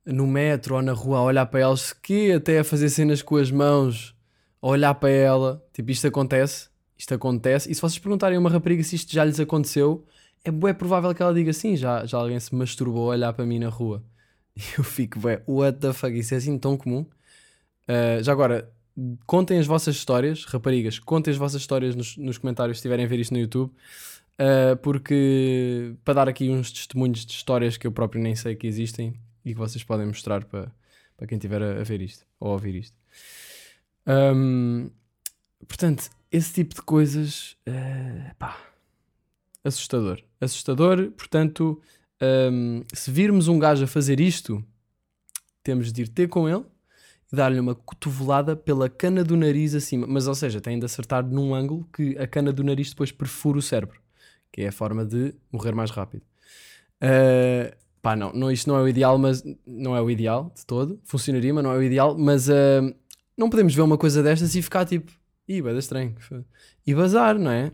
no 0.08 0.26
metro 0.26 0.76
ou 0.76 0.82
na 0.82 0.94
rua 0.94 1.20
a 1.20 1.24
olhar 1.24 1.46
para 1.46 1.60
elas, 1.60 1.92
que 1.92 2.32
até 2.32 2.60
a 2.60 2.64
fazer 2.64 2.90
cenas 2.90 3.22
com 3.22 3.36
as 3.36 3.52
mãos, 3.52 4.16
a 4.62 4.68
olhar 4.68 4.94
para 4.96 5.10
ela. 5.10 5.64
Tipo, 5.74 5.92
isto 5.92 6.08
acontece. 6.08 6.70
Isto 6.98 7.14
acontece. 7.14 7.72
E 7.72 7.76
se 7.76 7.82
vocês 7.82 8.00
perguntarem 8.00 8.38
a 8.38 8.40
uma 8.40 8.50
rapariga 8.50 8.84
se 8.84 8.96
isto 8.96 9.14
já 9.14 9.24
lhes 9.24 9.40
aconteceu, 9.40 10.06
é 10.44 10.52
bué 10.52 10.74
provável 10.74 11.14
que 11.14 11.22
ela 11.22 11.34
diga 11.34 11.54
sim, 11.54 11.76
já, 11.76 12.06
já 12.06 12.18
alguém 12.18 12.40
se 12.40 12.56
masturbou 12.56 13.12
a 13.12 13.16
olhar 13.16 13.34
para 13.34 13.46
mim 13.46 13.60
na 13.60 13.70
rua. 13.70 14.04
E 14.56 14.62
eu 14.78 14.84
fico, 14.84 15.20
bué, 15.20 15.44
what 15.48 15.80
the 15.80 15.94
fuck, 15.94 16.18
isso 16.18 16.34
é 16.34 16.38
assim 16.38 16.58
tão 16.58 16.78
comum? 16.78 17.06
Uh, 17.88 18.24
já 18.24 18.32
agora, 18.32 18.72
contem 19.26 19.60
as 19.60 19.68
vossas 19.68 19.96
histórias, 19.96 20.46
raparigas, 20.46 21.00
contem 21.00 21.32
as 21.32 21.38
vossas 21.38 21.62
histórias 21.62 21.96
nos, 21.96 22.18
nos 22.18 22.38
comentários 22.38 22.78
se 22.78 22.80
estiverem 22.80 23.06
a 23.06 23.08
ver 23.08 23.20
isto 23.20 23.34
no 23.34 23.40
YouTube, 23.40 23.70
uh, 23.70 24.76
porque 24.82 25.94
para 26.04 26.16
dar 26.16 26.30
aqui 26.30 26.50
uns 26.50 26.72
testemunhos 26.72 27.26
de 27.26 27.34
histórias 27.34 27.78
que 27.78 27.86
eu 27.86 27.92
próprio 27.92 28.22
nem 28.22 28.36
sei 28.36 28.56
que 28.56 28.66
existem 28.68 29.14
e 29.48 29.54
que 29.54 29.60
vocês 29.60 29.84
podem 29.84 30.06
mostrar 30.06 30.44
para, 30.44 30.72
para 31.16 31.25
quem 31.25 31.38
estiver 31.38 31.62
a, 31.62 31.80
a 31.80 31.84
ver 31.84 32.01
isto 32.01 32.25
ou 32.39 32.50
a 32.50 32.54
ouvir 32.54 32.75
isto. 32.75 32.96
Um, 34.06 34.89
portanto, 35.66 36.10
esse 36.30 36.54
tipo 36.54 36.75
de 36.75 36.82
coisas, 36.82 37.56
uh, 37.68 38.36
pá, 38.38 38.58
assustador. 39.63 40.22
Assustador, 40.42 41.12
portanto, 41.12 41.82
um, 42.22 42.84
se 42.94 43.10
virmos 43.10 43.48
um 43.48 43.58
gajo 43.58 43.86
a 43.86 43.88
fazer 43.88 44.20
isto, 44.20 44.62
temos 45.63 45.94
de 45.94 46.01
ir 46.01 46.10
ter 46.10 46.27
com 46.27 46.50
ele 46.50 46.66
e 47.32 47.36
dar-lhe 47.36 47.60
uma 47.60 47.74
cotovelada 47.74 48.54
pela 48.56 48.89
cana 48.89 49.24
do 49.24 49.38
nariz 49.38 49.74
acima. 49.74 50.06
Mas, 50.08 50.27
ou 50.27 50.36
seja, 50.36 50.60
tem 50.60 50.77
de 50.77 50.86
acertar 50.86 51.25
num 51.25 51.56
ângulo 51.56 51.88
que 51.94 52.18
a 52.18 52.27
cana 52.27 52.51
do 52.51 52.66
nariz 52.66 52.89
depois 52.89 53.13
perfura 53.13 53.60
o 53.60 53.62
cérebro, 53.62 54.01
que 54.51 54.62
é 54.62 54.68
a 54.68 54.74
forma 54.74 55.06
de 55.06 55.34
morrer 55.51 55.74
mais 55.74 55.89
rápido. 55.89 56.24
Uh, 57.01 57.87
pá, 58.08 58.16
não, 58.16 58.32
não, 58.32 58.50
isto 58.50 58.70
não 58.70 58.78
é 58.78 58.82
o 58.82 58.88
ideal, 58.88 59.18
mas 59.18 59.44
não 59.66 59.94
é 59.94 60.02
o 60.02 60.10
ideal 60.10 60.50
de 60.56 60.66
todo. 60.66 60.98
Funcionaria, 61.04 61.54
mas 61.54 61.62
não 61.62 61.74
é 61.74 61.78
o 61.78 61.84
ideal. 61.84 62.18
Mas 62.18 62.48
uh, 62.48 62.96
não 63.38 63.50
podemos 63.50 63.76
ver 63.76 63.82
uma 63.82 63.98
coisa 63.98 64.24
destas 64.24 64.56
e 64.56 64.62
ficar 64.62 64.86
tipo, 64.86 65.12
ih, 65.46 65.62
vai 65.62 65.74
dar 65.74 65.80
estranho. 65.80 66.16
E 66.86 66.96
bazar, 66.96 67.38
não 67.38 67.52
é? 67.52 67.74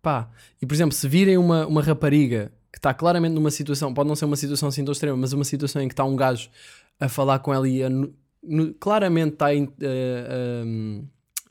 Pá, 0.00 0.30
e 0.62 0.66
por 0.66 0.74
exemplo, 0.74 0.94
se 0.94 1.08
virem 1.08 1.36
uma, 1.36 1.66
uma 1.66 1.82
rapariga 1.82 2.52
que 2.72 2.78
está 2.78 2.94
claramente 2.94 3.32
numa 3.32 3.50
situação, 3.50 3.92
pode 3.92 4.08
não 4.08 4.14
ser 4.14 4.26
uma 4.26 4.36
situação 4.36 4.68
assim 4.68 4.84
tão 4.84 4.92
extrema, 4.92 5.16
mas 5.16 5.32
uma 5.32 5.44
situação 5.44 5.82
em 5.82 5.88
que 5.88 5.92
está 5.92 6.04
um 6.04 6.14
gajo 6.14 6.48
a 7.00 7.08
falar 7.08 7.40
com 7.40 7.52
ela 7.52 7.68
e 7.68 7.82
a, 7.82 7.90
no- 7.90 8.14
claramente 8.78 9.32
está 9.32 9.46
a, 9.46 9.50
a- 9.50 9.56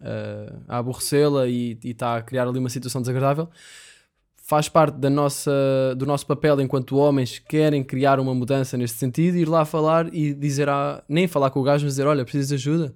a- 0.01 0.75
a 0.75 0.77
aborrecê-la 0.77 1.45
e 1.47 1.77
e 1.83 1.89
está 1.91 2.15
a 2.15 2.21
criar 2.21 2.47
ali 2.47 2.57
uma 2.57 2.69
situação 2.69 3.01
desagradável, 3.01 3.49
faz 4.49 4.67
parte 4.67 4.95
da 4.95 5.11
nossa, 5.11 5.51
do 5.95 6.07
nosso 6.07 6.25
papel 6.25 6.59
enquanto 6.59 6.97
homens 6.97 7.37
que 7.37 7.45
querem 7.45 7.83
criar 7.83 8.19
uma 8.19 8.33
mudança 8.33 8.75
neste 8.75 8.97
sentido, 8.97 9.37
ir 9.37 9.47
lá 9.47 9.63
falar 9.63 10.11
e 10.11 10.33
dizer, 10.33 10.67
a, 10.67 11.03
nem 11.07 11.27
falar 11.27 11.51
com 11.51 11.59
o 11.59 11.63
gajo, 11.63 11.85
mas 11.85 11.93
dizer, 11.93 12.07
olha, 12.07 12.23
precisas 12.23 12.47
de 12.47 12.55
ajuda. 12.55 12.95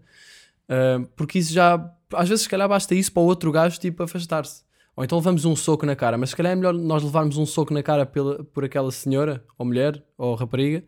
Uh, 0.65 1.07
porque 1.15 1.38
isso 1.38 1.53
já, 1.53 1.75
às 2.12 2.27
vezes 2.27 2.45
se 2.45 2.50
calhar 2.50 2.67
basta 2.67 2.95
isso 2.95 3.13
para 3.13 3.22
o 3.22 3.27
outro 3.27 3.51
gajo 3.51 3.79
tipo 3.79 4.01
afastar-se. 4.01 4.63
Ou 4.95 5.03
então 5.03 5.15
levamos 5.19 5.45
um 5.45 5.55
soco 5.55 5.86
na 5.86 5.95
cara, 5.95 6.17
mas 6.17 6.31
se 6.31 6.36
calhar 6.36 6.53
é 6.53 6.55
melhor 6.55 6.74
nós 6.74 7.03
levarmos 7.03 7.38
um 7.38 7.45
soco 7.45 7.72
na 7.72 7.83
cara 7.83 8.03
pela, 8.03 8.43
por 8.45 8.65
aquela 8.65 8.91
senhora, 8.91 9.45
ou 9.55 9.63
mulher, 9.63 10.03
ou 10.17 10.33
rapariga, 10.33 10.83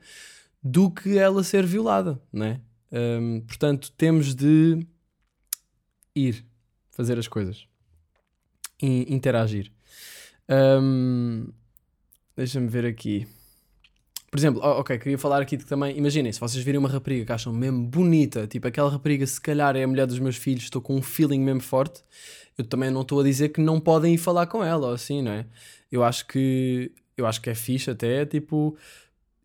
do 0.63 0.89
que 0.89 1.15
ela 1.15 1.43
ser 1.43 1.63
violada, 1.63 2.19
não 2.33 2.43
é? 2.47 2.59
Um, 2.91 3.41
portanto, 3.41 3.91
temos 3.91 4.33
de 4.33 4.83
ir 6.15 6.43
fazer 6.89 7.19
as 7.19 7.27
coisas, 7.27 7.67
e 8.81 9.13
interagir. 9.13 9.71
Um, 10.49 11.47
Deixa-me 12.35 12.67
ver 12.67 12.85
aqui. 12.85 13.25
Por 14.29 14.37
exemplo, 14.37 14.61
oh, 14.61 14.81
ok, 14.81 14.97
queria 14.97 15.17
falar 15.17 15.41
aqui 15.41 15.57
também, 15.57 15.97
imaginem, 15.97 16.29
se 16.33 16.39
vocês 16.41 16.61
virem 16.61 16.77
uma 16.77 16.89
rapariga 16.89 17.23
que 17.23 17.31
acham 17.31 17.53
mesmo 17.53 17.87
bonita, 17.87 18.45
tipo 18.45 18.67
aquela 18.67 18.89
rapariga 18.89 19.25
se 19.25 19.39
calhar 19.39 19.77
é 19.77 19.83
a 19.83 19.87
mulher 19.87 20.05
dos 20.05 20.19
meus 20.19 20.35
filhos, 20.35 20.63
estou 20.63 20.81
com 20.81 20.97
um 20.97 21.01
feeling 21.01 21.39
mesmo 21.39 21.61
forte, 21.61 22.01
eu 22.57 22.65
também 22.65 22.91
não 22.91 23.01
estou 23.01 23.21
a 23.21 23.23
dizer 23.23 23.49
que 23.49 23.61
não 23.61 23.79
podem 23.79 24.15
ir 24.15 24.17
falar 24.17 24.47
com 24.47 24.61
ela 24.61 24.87
ou 24.87 24.93
assim, 24.93 25.21
não 25.21 25.31
é? 25.31 25.45
Eu 25.89 26.03
acho 26.03 26.27
que, 26.27 26.91
eu 27.15 27.25
acho 27.25 27.41
que 27.41 27.49
é 27.49 27.55
fixe 27.55 27.89
até, 27.89 28.25
tipo, 28.25 28.75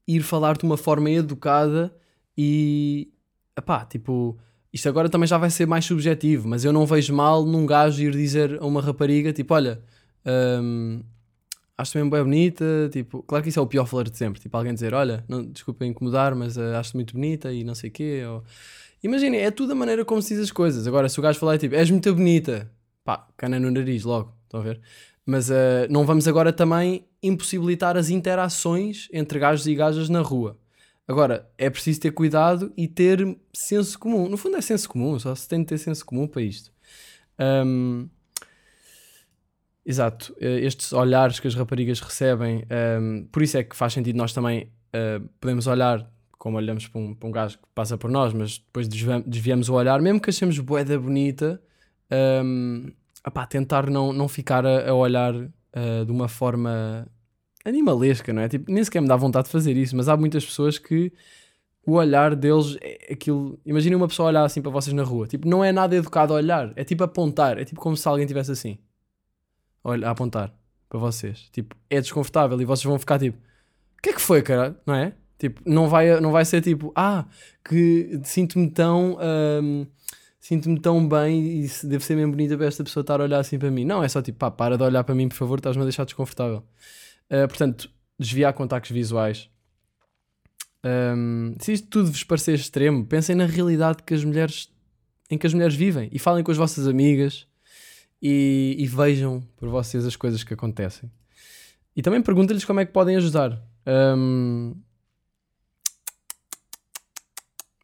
ir 0.09 0.23
falar 0.23 0.57
de 0.57 0.65
uma 0.65 0.77
forma 0.77 1.09
educada 1.09 1.95
e, 2.37 3.13
pá, 3.65 3.85
tipo, 3.85 4.37
isto 4.73 4.89
agora 4.89 5.09
também 5.09 5.29
já 5.29 5.39
vai 5.39 5.51
ser 5.51 5.67
mais 5.67 5.85
subjetivo, 5.85 6.49
mas 6.49 6.65
eu 6.65 6.73
não 6.73 6.85
vejo 6.85 7.15
mal 7.15 7.45
num 7.45 7.65
gajo 7.65 8.03
ir 8.03 8.11
dizer 8.11 8.61
a 8.61 8.67
uma 8.67 8.83
rapariga, 8.83 9.33
tipo, 9.33 9.55
olha, 9.55 9.81
hum, 10.27 11.03
acho-te 11.77 11.99
mesmo 11.99 12.11
bem 12.11 12.23
bonita, 12.23 12.65
tipo, 12.93 13.23
claro 13.23 13.43
que 13.43 13.49
isso 13.49 13.59
é 13.59 13.63
o 13.63 13.67
pior 13.67 13.87
flerte 13.87 14.13
de 14.13 14.19
sempre, 14.19 14.41
tipo, 14.41 14.57
alguém 14.57 14.75
dizer, 14.75 14.95
olha, 14.95 15.25
não, 15.29 15.45
desculpa 15.45 15.85
incomodar, 15.85 16.35
mas 16.35 16.57
uh, 16.57 16.77
acho-te 16.79 16.97
muito 16.97 17.15
bonita 17.15 17.53
e 17.53 17.65
não 17.65 17.75
sei 17.75 17.91
o 17.91 17.93
quê, 17.93 18.23
ou... 18.27 18.45
É 19.03 19.51
tudo 19.51 19.73
a 19.73 19.75
maneira 19.75 20.05
como 20.05 20.21
se 20.21 20.35
diz 20.35 20.43
as 20.43 20.51
coisas. 20.51 20.87
Agora, 20.87 21.09
se 21.09 21.19
o 21.19 21.23
gajo 21.23 21.39
falar, 21.39 21.57
tipo, 21.57 21.75
és 21.75 21.91
muito 21.91 22.15
bonita, 22.15 22.71
pá, 23.03 23.27
cana 23.35 23.59
no 23.59 23.71
nariz 23.71 24.05
logo, 24.05 24.35
estão 24.45 24.61
a 24.61 24.63
ver? 24.63 24.79
Mas 25.25 25.49
uh, 25.49 25.87
não 25.89 26.05
vamos 26.05 26.29
agora 26.29 26.53
também 26.53 27.07
impossibilitar 27.23 27.97
as 27.97 28.11
interações 28.11 29.09
entre 29.11 29.39
gajos 29.39 29.67
e 29.67 29.75
gajas 29.75 30.11
na 30.11 30.21
rua. 30.21 30.59
Agora, 31.09 31.51
é 31.57 31.71
preciso 31.71 31.99
ter 32.01 32.13
cuidado 32.13 32.73
e 32.77 32.87
ter 32.87 33.37
senso 33.53 33.99
comum. 33.99 34.29
No 34.29 34.37
fundo 34.37 34.57
é 34.57 34.61
senso 34.61 34.89
comum, 34.89 35.19
só 35.19 35.35
se 35.35 35.49
tem 35.49 35.61
de 35.61 35.67
ter 35.67 35.79
senso 35.79 36.05
comum 36.05 36.29
para 36.29 36.43
isto. 36.43 36.71
Um, 37.39 38.09
exato, 39.85 40.35
eh, 40.41 40.61
estes 40.61 40.93
olhares 40.93 41.41
que 41.41 41.49
as 41.49 41.55
raparigas 41.55 42.01
recebem, 42.01 42.65
um, 43.01 43.27
por 43.31 43.43
isso 43.43 43.57
é 43.59 43.65
que 43.65 43.75
faz 43.75 43.93
sentido 43.93 44.17
nós 44.17 44.33
também 44.33 44.71
uh, 44.95 45.27
podemos 45.41 45.67
olhar 45.67 46.09
como 46.41 46.57
olhamos 46.57 46.89
para 46.89 47.01
um, 47.01 47.15
para 47.15 47.29
um 47.29 47.33
gajo 47.33 47.59
que 47.59 47.65
passa 47.75 47.99
por 47.99 48.11
nós, 48.11 48.33
mas 48.33 48.59
depois 48.59 48.89
desviamos, 48.89 49.69
o 49.69 49.75
olhar, 49.75 50.01
mesmo 50.01 50.19
que 50.19 50.31
achemos 50.31 50.59
boeda 50.59 50.99
bonita, 50.99 51.61
um, 52.43 52.91
opá, 53.27 53.47
tentar 53.47 53.91
não, 53.91 54.11
não 54.11 54.27
ficar 54.27 54.65
a, 54.65 54.89
a 54.89 54.95
olhar 54.95 55.35
uh, 55.35 56.05
de 56.07 56.11
uma 56.11 56.29
forma 56.29 57.07
animalesca, 57.63 58.33
não 58.33 58.41
é? 58.41 58.49
Tipo, 58.49 58.73
nem 58.73 58.83
sequer 58.83 59.03
me 59.03 59.09
dá 59.09 59.17
vontade 59.17 59.47
de 59.47 59.53
fazer 59.53 59.77
isso, 59.77 59.95
mas 59.95 60.09
há 60.09 60.17
muitas 60.17 60.43
pessoas 60.43 60.79
que 60.79 61.13
o 61.87 61.93
olhar 61.93 62.35
deles 62.35 62.79
é 62.81 63.13
aquilo. 63.13 63.61
Imaginem 63.67 63.97
uma 63.97 64.09
pessoa 64.09 64.29
olhar 64.29 64.45
assim 64.45 64.63
para 64.63 64.71
vocês 64.71 64.95
na 64.95 65.03
rua, 65.03 65.27
tipo, 65.27 65.47
não 65.47 65.63
é 65.63 65.73
nada 65.73 65.95
educado 65.95 66.33
olhar, 66.33 66.73
é 66.75 66.85
tipo 66.85 67.05
apontar, 67.05 67.59
é 67.59 67.67
tipo 67.67 67.81
como 67.81 67.99
se 67.99 68.09
alguém 68.09 68.27
tivesse 68.27 68.51
assim, 68.51 68.79
olha, 69.83 70.09
a 70.09 70.11
apontar 70.11 70.55
para 70.89 70.99
vocês, 70.99 71.49
tipo, 71.53 71.77
é 71.89 72.01
desconfortável 72.01 72.61
e 72.61 72.65
vocês 72.65 72.85
vão 72.85 72.99
ficar 72.99 73.19
tipo, 73.19 73.39
o 73.39 74.03
que 74.03 74.11
é 74.11 74.13
que 74.13 74.21
foi, 74.21 74.43
cara? 74.43 74.81
Não 74.87 74.95
é? 74.95 75.15
Tipo, 75.39 75.63
não 75.65 75.89
vai, 75.89 76.21
não 76.21 76.33
vai 76.33 76.45
ser 76.45 76.61
tipo, 76.61 76.93
ah, 76.95 77.25
que 77.65 78.21
sinto-me 78.25 78.71
tão. 78.71 79.17
Um, 79.63 79.87
sinto-me 80.39 80.79
tão 80.81 81.07
bem 81.07 81.63
e 81.63 81.71
devo 81.85 82.03
ser 82.03 82.17
mesmo 82.17 82.33
bonita 82.33 82.57
para 82.57 82.67
esta 82.67 82.83
pessoa 82.83 83.03
estar 83.03 83.21
a 83.21 83.25
olhar 83.25 83.39
assim 83.39 83.59
para 83.59 83.71
mim. 83.71 83.85
Não, 83.85 84.03
é 84.03 84.09
só 84.09 84.21
tipo, 84.21 84.39
pá, 84.39 84.51
para 84.51 84.77
de 84.77 84.83
olhar 84.83 85.05
para 85.05 85.15
mim, 85.15 85.29
por 85.29 85.37
favor, 85.37 85.59
estás-me 85.59 85.83
a 85.83 85.85
deixar 85.85 86.05
desconfortável. 86.05 86.63
Uh, 87.31 87.47
portanto, 87.49 87.91
desviar 88.19 88.53
contactos 88.53 88.91
visuais. 88.91 89.49
Um, 90.85 91.55
se 91.59 91.73
isto 91.73 91.89
tudo 91.89 92.11
vos 92.11 92.25
parecer 92.25 92.55
extremo, 92.55 93.07
pensem 93.07 93.35
na 93.35 93.47
realidade 93.47 94.03
que 94.03 94.13
as 94.13 94.25
mulheres, 94.25 94.71
em 95.31 95.39
que 95.39 95.47
as 95.47 95.55
mulheres 95.55 95.75
vivem 95.75 96.09
e 96.13 96.19
falem 96.19 96.43
com 96.43 96.51
as 96.51 96.57
vossas 96.57 96.87
amigas 96.87 97.47
e, 98.21 98.77
e 98.79 98.87
vejam 98.87 99.41
por 99.57 99.69
vocês 99.69 100.05
as 100.05 100.17
coisas 100.17 100.45
que 100.45 100.55
acontecem. 100.55 101.11
E 101.97 102.03
também 102.03 102.23
perguntem-lhes 102.23 102.65
como 102.65 102.81
é 102.81 102.87
que 102.87 102.93
podem 102.93 103.17
ajudar. 103.17 103.61
Um, 103.87 104.75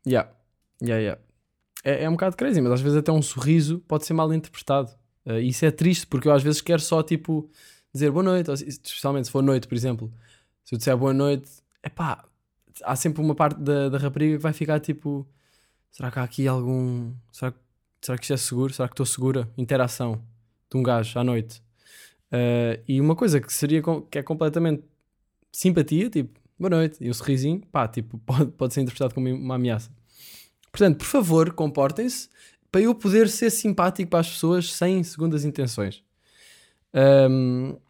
Yeah, 0.07 0.31
yeah, 0.81 1.01
yeah. 1.03 1.21
É, 1.85 2.05
é 2.05 2.09
um 2.09 2.13
bocado 2.13 2.37
crazy, 2.37 2.61
mas 2.61 2.73
às 2.73 2.81
vezes 2.81 2.97
até 2.97 3.11
um 3.11 3.21
sorriso 3.21 3.81
pode 3.89 4.07
ser 4.07 4.15
mal 4.15 4.33
interpretado. 4.33 4.93
Uh, 5.27 5.41
isso 5.41 5.65
é 5.67 5.71
triste 5.73 6.07
porque 6.07 6.29
eu 6.29 6.33
às 6.33 6.43
vezes 6.43 6.61
quero 6.61 6.81
só 6.81 7.03
tipo 7.03 7.51
dizer 7.93 8.11
boa 8.13 8.23
noite, 8.23 8.51
especialmente 8.53 9.27
se 9.27 9.33
for 9.33 9.43
noite, 9.43 9.67
por 9.67 9.75
exemplo. 9.75 10.13
Se 10.65 10.75
eu 10.75 10.79
disser 10.79 10.97
boa 10.97 11.13
noite, 11.13 11.51
é 11.83 11.89
pá, 11.89 12.25
há 12.85 12.95
sempre 12.95 13.21
uma 13.21 13.35
parte 13.35 13.61
da, 13.61 13.89
da 13.89 13.99
rapariga 13.99 14.37
que 14.37 14.43
vai 14.43 14.53
ficar 14.53 14.79
tipo: 14.79 15.27
será 15.91 16.11
que 16.11 16.19
há 16.21 16.23
aqui 16.23 16.47
algum. 16.47 17.13
Será, 17.33 17.53
será 18.01 18.17
que 18.17 18.25
isto 18.25 18.35
é 18.35 18.37
seguro? 18.37 18.73
Será 18.73 18.89
que 18.89 18.95
estou 18.95 19.07
segura? 19.07 19.51
Interação 19.59 20.23
de 20.71 20.77
um 20.77 20.83
gajo 20.83 21.19
à 21.19 21.25
noite. 21.25 21.63
Uh, 22.33 22.83
e 22.87 23.01
uma 23.01 23.15
coisa 23.15 23.41
que 23.41 23.53
seria 23.53 23.83
que 24.11 24.19
é 24.19 24.23
completamente 24.23 24.83
simpatia, 25.53 26.11
tipo, 26.11 26.39
boa 26.59 26.71
noite, 26.71 26.99
e 27.01 27.09
um 27.09 27.15
sorrisinho, 27.15 27.63
pá, 27.73 27.87
tipo, 27.87 28.19
pode, 28.27 28.51
pode 28.53 28.75
ser 28.75 28.81
interpretado 28.81 29.15
como 29.15 29.29
uma 29.29 29.55
ameaça. 29.55 29.91
Portanto, 30.71 30.99
por 30.99 31.07
favor, 31.07 31.53
comportem-se 31.53 32.29
para 32.71 32.83
eu 32.83 32.95
poder 32.95 33.29
ser 33.29 33.51
simpático 33.51 34.11
para 34.11 34.21
as 34.21 34.29
pessoas 34.29 34.73
sem 34.73 35.03
segundas 35.03 35.45
intenções. 35.45 36.03
Um, 36.93 37.71
uh, 37.71 37.81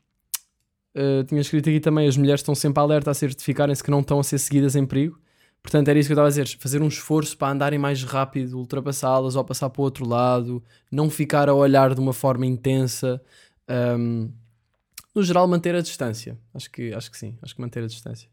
eh, 0.94 1.24
tinha 1.24 1.40
escrito 1.40 1.68
aqui 1.68 1.80
também: 1.80 2.06
as 2.06 2.16
mulheres 2.16 2.40
estão 2.40 2.54
sempre 2.54 2.80
alerta 2.80 3.10
a 3.10 3.14
certificarem-se 3.14 3.82
que 3.82 3.90
não 3.90 4.00
estão 4.00 4.20
a 4.20 4.22
ser 4.22 4.38
seguidas 4.38 4.76
em 4.76 4.86
perigo. 4.86 5.18
Portanto, 5.66 5.88
era 5.88 5.98
isso 5.98 6.08
que 6.08 6.12
eu 6.12 6.14
estava 6.14 6.28
a 6.28 6.30
dizer: 6.30 6.46
fazer 6.60 6.80
um 6.80 6.86
esforço 6.86 7.36
para 7.36 7.52
andarem 7.52 7.76
mais 7.76 8.04
rápido, 8.04 8.56
ultrapassá-las 8.56 9.34
ou 9.34 9.44
passar 9.44 9.68
para 9.68 9.80
o 9.80 9.84
outro 9.84 10.06
lado, 10.06 10.62
não 10.92 11.10
ficar 11.10 11.48
a 11.48 11.54
olhar 11.54 11.92
de 11.92 12.00
uma 12.00 12.12
forma 12.12 12.46
intensa. 12.46 13.20
Um, 13.68 14.30
no 15.12 15.24
geral, 15.24 15.48
manter 15.48 15.74
a 15.74 15.80
distância. 15.80 16.38
Acho 16.54 16.70
que, 16.70 16.94
acho 16.94 17.10
que 17.10 17.18
sim, 17.18 17.36
acho 17.42 17.52
que 17.52 17.60
manter 17.60 17.82
a 17.82 17.88
distância. 17.88 18.28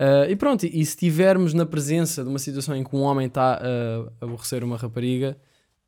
Uh, 0.00 0.30
e 0.30 0.36
pronto, 0.36 0.64
e, 0.64 0.70
se 0.70 0.92
estivermos 0.92 1.52
na 1.52 1.66
presença 1.66 2.22
de 2.22 2.30
uma 2.30 2.38
situação 2.38 2.74
em 2.74 2.82
que 2.82 2.96
um 2.96 3.02
homem 3.02 3.26
está 3.26 3.60
a 3.60 4.24
aborrecer 4.24 4.64
uma 4.64 4.78
rapariga, 4.78 5.36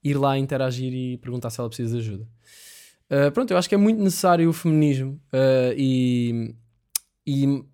ir 0.04 0.18
lá 0.18 0.36
interagir 0.36 0.92
e 0.92 1.16
perguntar 1.16 1.48
se 1.48 1.58
ela 1.58 1.70
precisa 1.70 1.94
de 1.94 2.02
ajuda. 2.02 2.28
Uh, 3.10 3.32
pronto, 3.32 3.50
eu 3.50 3.56
acho 3.56 3.66
que 3.66 3.74
é 3.74 3.78
muito 3.78 4.02
necessário 4.02 4.46
o 4.50 4.52
feminismo 4.52 5.18
e, 5.74 6.54
e 7.26 7.64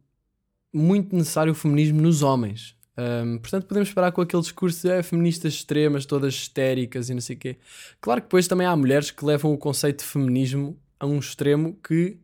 muito 0.72 1.16
necessário 1.16 1.50
o 1.50 1.56
feminismo 1.56 2.00
nos 2.00 2.22
homens. 2.22 2.80
Um, 2.96 3.38
portanto, 3.38 3.66
podemos 3.66 3.88
esperar 3.88 4.12
com 4.12 4.20
aquele 4.20 4.42
discurso 4.42 4.86
de 4.86 4.92
é, 4.92 5.02
feministas 5.02 5.54
extremas, 5.54 6.04
todas 6.04 6.34
histéricas 6.34 7.08
e 7.08 7.14
não 7.14 7.20
sei 7.20 7.36
o 7.36 7.38
quê. 7.38 7.56
Claro 8.00 8.20
que 8.20 8.26
depois 8.26 8.46
também 8.46 8.66
há 8.66 8.76
mulheres 8.76 9.10
que 9.10 9.24
levam 9.24 9.52
o 9.52 9.58
conceito 9.58 10.00
de 10.00 10.04
feminismo 10.04 10.76
a 11.00 11.06
um 11.06 11.18
extremo 11.18 11.78
que 11.82 12.18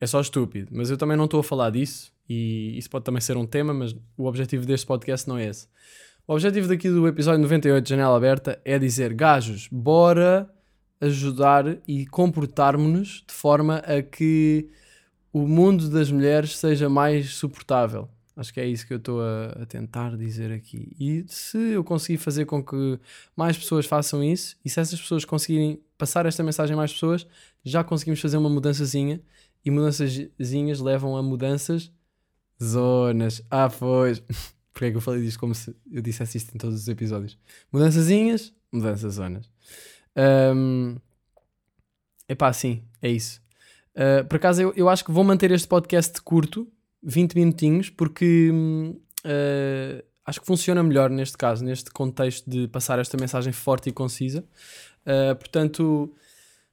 é 0.00 0.06
só 0.06 0.20
estúpido. 0.20 0.68
Mas 0.72 0.90
eu 0.90 0.96
também 0.96 1.16
não 1.16 1.26
estou 1.26 1.40
a 1.40 1.44
falar 1.44 1.70
disso 1.70 2.12
e 2.28 2.76
isso 2.76 2.90
pode 2.90 3.04
também 3.04 3.20
ser 3.20 3.36
um 3.36 3.46
tema, 3.46 3.72
mas 3.72 3.94
o 4.16 4.26
objetivo 4.26 4.66
deste 4.66 4.86
podcast 4.86 5.28
não 5.28 5.38
é 5.38 5.46
esse. 5.46 5.68
O 6.26 6.32
objetivo 6.32 6.68
daqui 6.68 6.88
do 6.88 7.06
episódio 7.06 7.40
98 7.40 7.84
de 7.84 7.90
Janela 7.90 8.16
Aberta 8.16 8.60
é 8.64 8.78
dizer, 8.78 9.12
gajos, 9.12 9.68
bora 9.70 10.48
ajudar 11.00 11.78
e 11.86 12.06
comportarmos-nos 12.06 13.24
de 13.26 13.34
forma 13.34 13.78
a 13.78 14.00
que 14.02 14.68
o 15.32 15.46
mundo 15.48 15.88
das 15.88 16.10
mulheres 16.10 16.56
seja 16.56 16.88
mais 16.88 17.34
suportável. 17.34 18.08
Acho 18.36 18.52
que 18.52 18.60
é 18.60 18.66
isso 18.66 18.86
que 18.86 18.94
eu 18.94 18.98
estou 18.98 19.20
a, 19.20 19.62
a, 19.62 19.66
tentar 19.66 20.16
dizer 20.16 20.50
aqui. 20.50 20.94
E 20.98 21.24
se 21.28 21.58
eu 21.58 21.84
conseguir 21.84 22.18
fazer 22.18 22.46
com 22.46 22.64
que 22.64 22.98
mais 23.36 23.58
pessoas 23.58 23.86
façam 23.86 24.24
isso, 24.24 24.56
e 24.64 24.70
se 24.70 24.80
essas 24.80 25.00
pessoas 25.00 25.24
conseguirem 25.24 25.80
passar 25.98 26.24
esta 26.26 26.42
mensagem 26.42 26.74
a 26.74 26.76
mais 26.76 26.92
pessoas, 26.92 27.26
já 27.62 27.84
conseguimos 27.84 28.20
fazer 28.20 28.36
uma 28.36 28.48
mudançazinha. 28.48 29.20
E 29.64 29.70
mudançazinhas 29.70 30.80
levam 30.80 31.16
a 31.16 31.22
mudanças 31.22 31.92
Zonas. 32.62 33.42
Ah, 33.50 33.68
pois. 33.68 34.22
Porque 34.72 34.86
é 34.86 34.90
que 34.90 34.96
eu 34.96 35.00
falei 35.00 35.22
disto 35.22 35.38
como 35.38 35.54
se 35.54 35.74
eu 35.90 36.00
dissesse 36.00 36.38
isto 36.38 36.54
em 36.54 36.58
todos 36.58 36.80
os 36.80 36.88
episódios? 36.88 37.38
Mudançazinhas, 37.70 38.54
mudanças 38.72 39.14
zonas. 39.14 39.50
Um, 40.16 40.96
epá, 42.26 42.50
sim, 42.54 42.82
é 43.02 43.10
isso. 43.10 43.42
Uh, 43.94 44.26
por 44.26 44.36
acaso, 44.36 44.62
eu, 44.62 44.72
eu 44.74 44.88
acho 44.88 45.04
que 45.04 45.12
vou 45.12 45.22
manter 45.24 45.50
este 45.50 45.68
podcast 45.68 46.22
curto, 46.22 46.66
20 47.02 47.34
minutinhos, 47.34 47.90
porque 47.90 48.50
uh, 49.24 50.04
acho 50.24 50.40
que 50.40 50.46
funciona 50.46 50.82
melhor 50.82 51.10
neste 51.10 51.36
caso, 51.36 51.64
neste 51.64 51.90
contexto 51.90 52.48
de 52.48 52.68
passar 52.68 52.98
esta 52.98 53.16
mensagem 53.18 53.52
forte 53.52 53.90
e 53.90 53.92
concisa. 53.92 54.44
Uh, 55.04 55.34
portanto, 55.36 56.14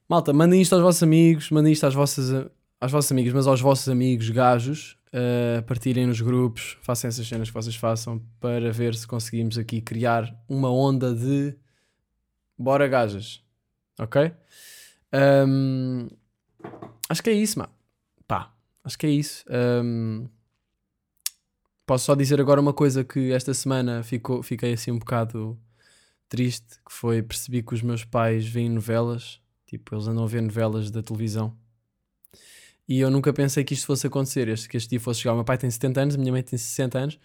malta, 0.08 0.32
mandem 0.32 0.60
isto 0.60 0.74
aos 0.74 0.82
vossos 0.82 1.02
amigos, 1.02 1.50
mandem 1.50 1.72
isto 1.72 1.86
às 1.86 1.94
vossas, 1.94 2.46
às 2.80 2.92
vossas 2.92 3.10
amigas, 3.10 3.32
mas 3.32 3.46
aos 3.46 3.60
vossos 3.60 3.88
amigos 3.88 4.30
gajos, 4.30 4.96
uh, 5.08 5.62
partilhem 5.64 6.06
nos 6.06 6.20
grupos, 6.20 6.78
façam 6.82 7.08
essas 7.08 7.26
cenas 7.26 7.48
que 7.48 7.54
vocês 7.54 7.74
façam 7.74 8.22
para 8.38 8.70
ver 8.72 8.94
se 8.94 9.06
conseguimos 9.06 9.58
aqui 9.58 9.80
criar 9.80 10.32
uma 10.48 10.70
onda 10.70 11.12
de 11.12 11.56
bora 12.56 12.86
gajas, 12.86 13.42
ok? 13.98 14.32
Um, 15.12 16.08
acho 17.08 17.22
que 17.22 17.30
é 17.30 17.32
isso, 17.32 17.58
mano. 17.58 17.72
Pá, 18.28 18.52
acho 18.84 18.98
que 18.98 19.06
é 19.06 19.10
isso. 19.10 19.44
Um, 19.48 20.28
posso 21.86 22.06
só 22.06 22.14
dizer 22.14 22.40
agora 22.40 22.60
uma 22.60 22.72
coisa 22.72 23.04
que 23.04 23.32
esta 23.32 23.52
semana 23.52 24.02
ficou, 24.02 24.42
fiquei 24.42 24.72
assim 24.72 24.90
um 24.90 24.98
bocado 24.98 25.58
triste, 26.28 26.78
que 26.86 26.92
foi 26.92 27.22
percebi 27.22 27.62
que 27.62 27.74
os 27.74 27.82
meus 27.82 28.04
pais 28.04 28.46
veem 28.46 28.70
novelas, 28.70 29.40
tipo, 29.66 29.94
eles 29.94 30.06
andam 30.06 30.24
a 30.24 30.26
ver 30.28 30.40
novelas 30.40 30.90
da 30.90 31.02
televisão 31.02 31.56
E 32.88 33.00
eu 33.00 33.10
nunca 33.10 33.32
pensei 33.32 33.64
que 33.64 33.74
isto 33.74 33.86
fosse 33.86 34.06
acontecer, 34.06 34.48
este, 34.48 34.68
que 34.68 34.76
este 34.76 34.90
dia 34.90 35.00
fosse 35.00 35.20
chegar. 35.20 35.32
O 35.32 35.36
meu 35.36 35.44
pai 35.44 35.58
tem 35.58 35.70
70 35.70 36.00
anos, 36.00 36.14
a 36.14 36.18
minha 36.18 36.32
mãe 36.32 36.42
tem 36.42 36.58
60 36.58 36.98
anos. 36.98 37.18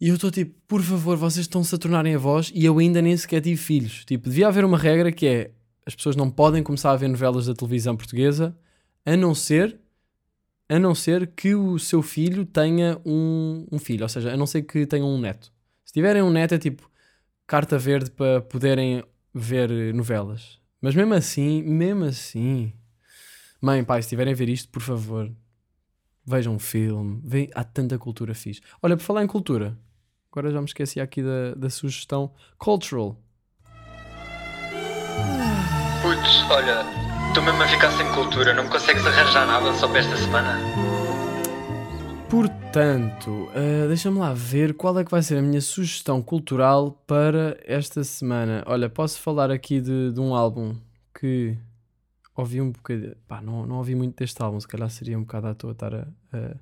E 0.00 0.08
eu 0.08 0.16
estou 0.16 0.30
tipo, 0.30 0.54
por 0.66 0.82
favor, 0.82 1.16
vocês 1.16 1.46
estão-se 1.46 1.74
a 1.74 1.78
tornarem 1.78 2.14
avós 2.14 2.50
e 2.54 2.64
eu 2.64 2.78
ainda 2.78 3.00
nem 3.00 3.16
sequer 3.16 3.40
tive 3.40 3.56
filhos. 3.56 4.04
Tipo, 4.04 4.28
devia 4.28 4.48
haver 4.48 4.64
uma 4.64 4.76
regra 4.76 5.10
que 5.12 5.26
é 5.26 5.50
as 5.86 5.94
pessoas 5.94 6.16
não 6.16 6.30
podem 6.30 6.62
começar 6.62 6.92
a 6.92 6.96
ver 6.96 7.08
novelas 7.08 7.46
da 7.46 7.54
televisão 7.54 7.96
portuguesa 7.96 8.56
a 9.04 9.16
não 9.16 9.34
ser 9.34 9.78
a 10.68 10.78
não 10.78 10.94
ser 10.94 11.26
que 11.28 11.54
o 11.54 11.78
seu 11.78 12.02
filho 12.02 12.44
tenha 12.44 12.98
um, 13.04 13.66
um 13.70 13.78
filho, 13.78 14.02
ou 14.02 14.08
seja, 14.08 14.32
a 14.32 14.36
não 14.36 14.46
ser 14.46 14.62
que 14.62 14.86
tenham 14.86 15.08
um 15.08 15.18
neto. 15.18 15.52
Se 15.84 15.92
tiverem 15.92 16.22
um 16.22 16.30
neto 16.30 16.54
é 16.54 16.58
tipo 16.58 16.90
carta 17.46 17.78
verde 17.78 18.10
para 18.10 18.40
poderem 18.40 19.04
ver 19.32 19.92
novelas. 19.92 20.58
Mas 20.80 20.94
mesmo 20.94 21.14
assim, 21.14 21.62
mesmo 21.62 22.04
assim, 22.04 22.72
mãe, 23.60 23.84
pai, 23.84 24.02
se 24.02 24.06
estiverem 24.06 24.32
a 24.32 24.36
ver 24.36 24.48
isto, 24.48 24.68
por 24.70 24.82
favor, 24.82 25.30
vejam 26.26 26.54
um 26.54 26.58
filme, 26.58 27.20
vejam, 27.24 27.52
há 27.54 27.64
tanta 27.64 27.98
cultura 27.98 28.34
fixe. 28.34 28.60
Olha, 28.82 28.96
por 28.96 29.02
falar 29.02 29.22
em 29.22 29.26
cultura, 29.26 29.78
agora 30.30 30.50
já 30.50 30.60
me 30.60 30.66
esqueci 30.66 31.00
aqui 31.00 31.22
da, 31.22 31.54
da 31.54 31.70
sugestão 31.70 32.32
cultural. 32.58 33.20
Putz, 36.02 36.50
olha, 36.50 37.03
estou 37.34 37.42
mesmo 37.42 37.64
a 37.64 37.66
ficar 37.66 37.90
sem 37.90 38.06
cultura, 38.12 38.54
não 38.54 38.62
me 38.62 38.70
consegues 38.70 39.04
arranjar 39.04 39.44
nada 39.44 39.74
só 39.74 39.88
para 39.88 39.98
esta 39.98 40.16
semana? 40.16 40.56
Portanto, 42.30 43.50
ah, 43.52 43.88
deixa-me 43.88 44.20
lá 44.20 44.32
ver 44.32 44.74
qual 44.74 44.96
é 45.00 45.04
que 45.04 45.10
vai 45.10 45.20
ser 45.20 45.38
a 45.38 45.42
minha 45.42 45.60
sugestão 45.60 46.22
cultural 46.22 46.92
para 47.08 47.58
esta 47.64 48.04
semana. 48.04 48.62
Olha, 48.68 48.88
posso 48.88 49.18
falar 49.18 49.50
aqui 49.50 49.80
de, 49.80 50.12
de 50.12 50.20
um 50.20 50.32
álbum 50.32 50.76
que 51.12 51.58
ouvi 52.36 52.60
um 52.60 52.70
bocadinho. 52.70 53.16
Pá, 53.26 53.40
não, 53.40 53.66
não 53.66 53.78
ouvi 53.78 53.96
muito 53.96 54.16
deste 54.16 54.40
álbum, 54.40 54.60
se 54.60 54.68
calhar 54.68 54.88
seria 54.88 55.18
um 55.18 55.22
bocado 55.22 55.48
à 55.48 55.54
toa 55.56 55.72
estar 55.72 55.92
a, 55.92 56.06
a 56.32 56.54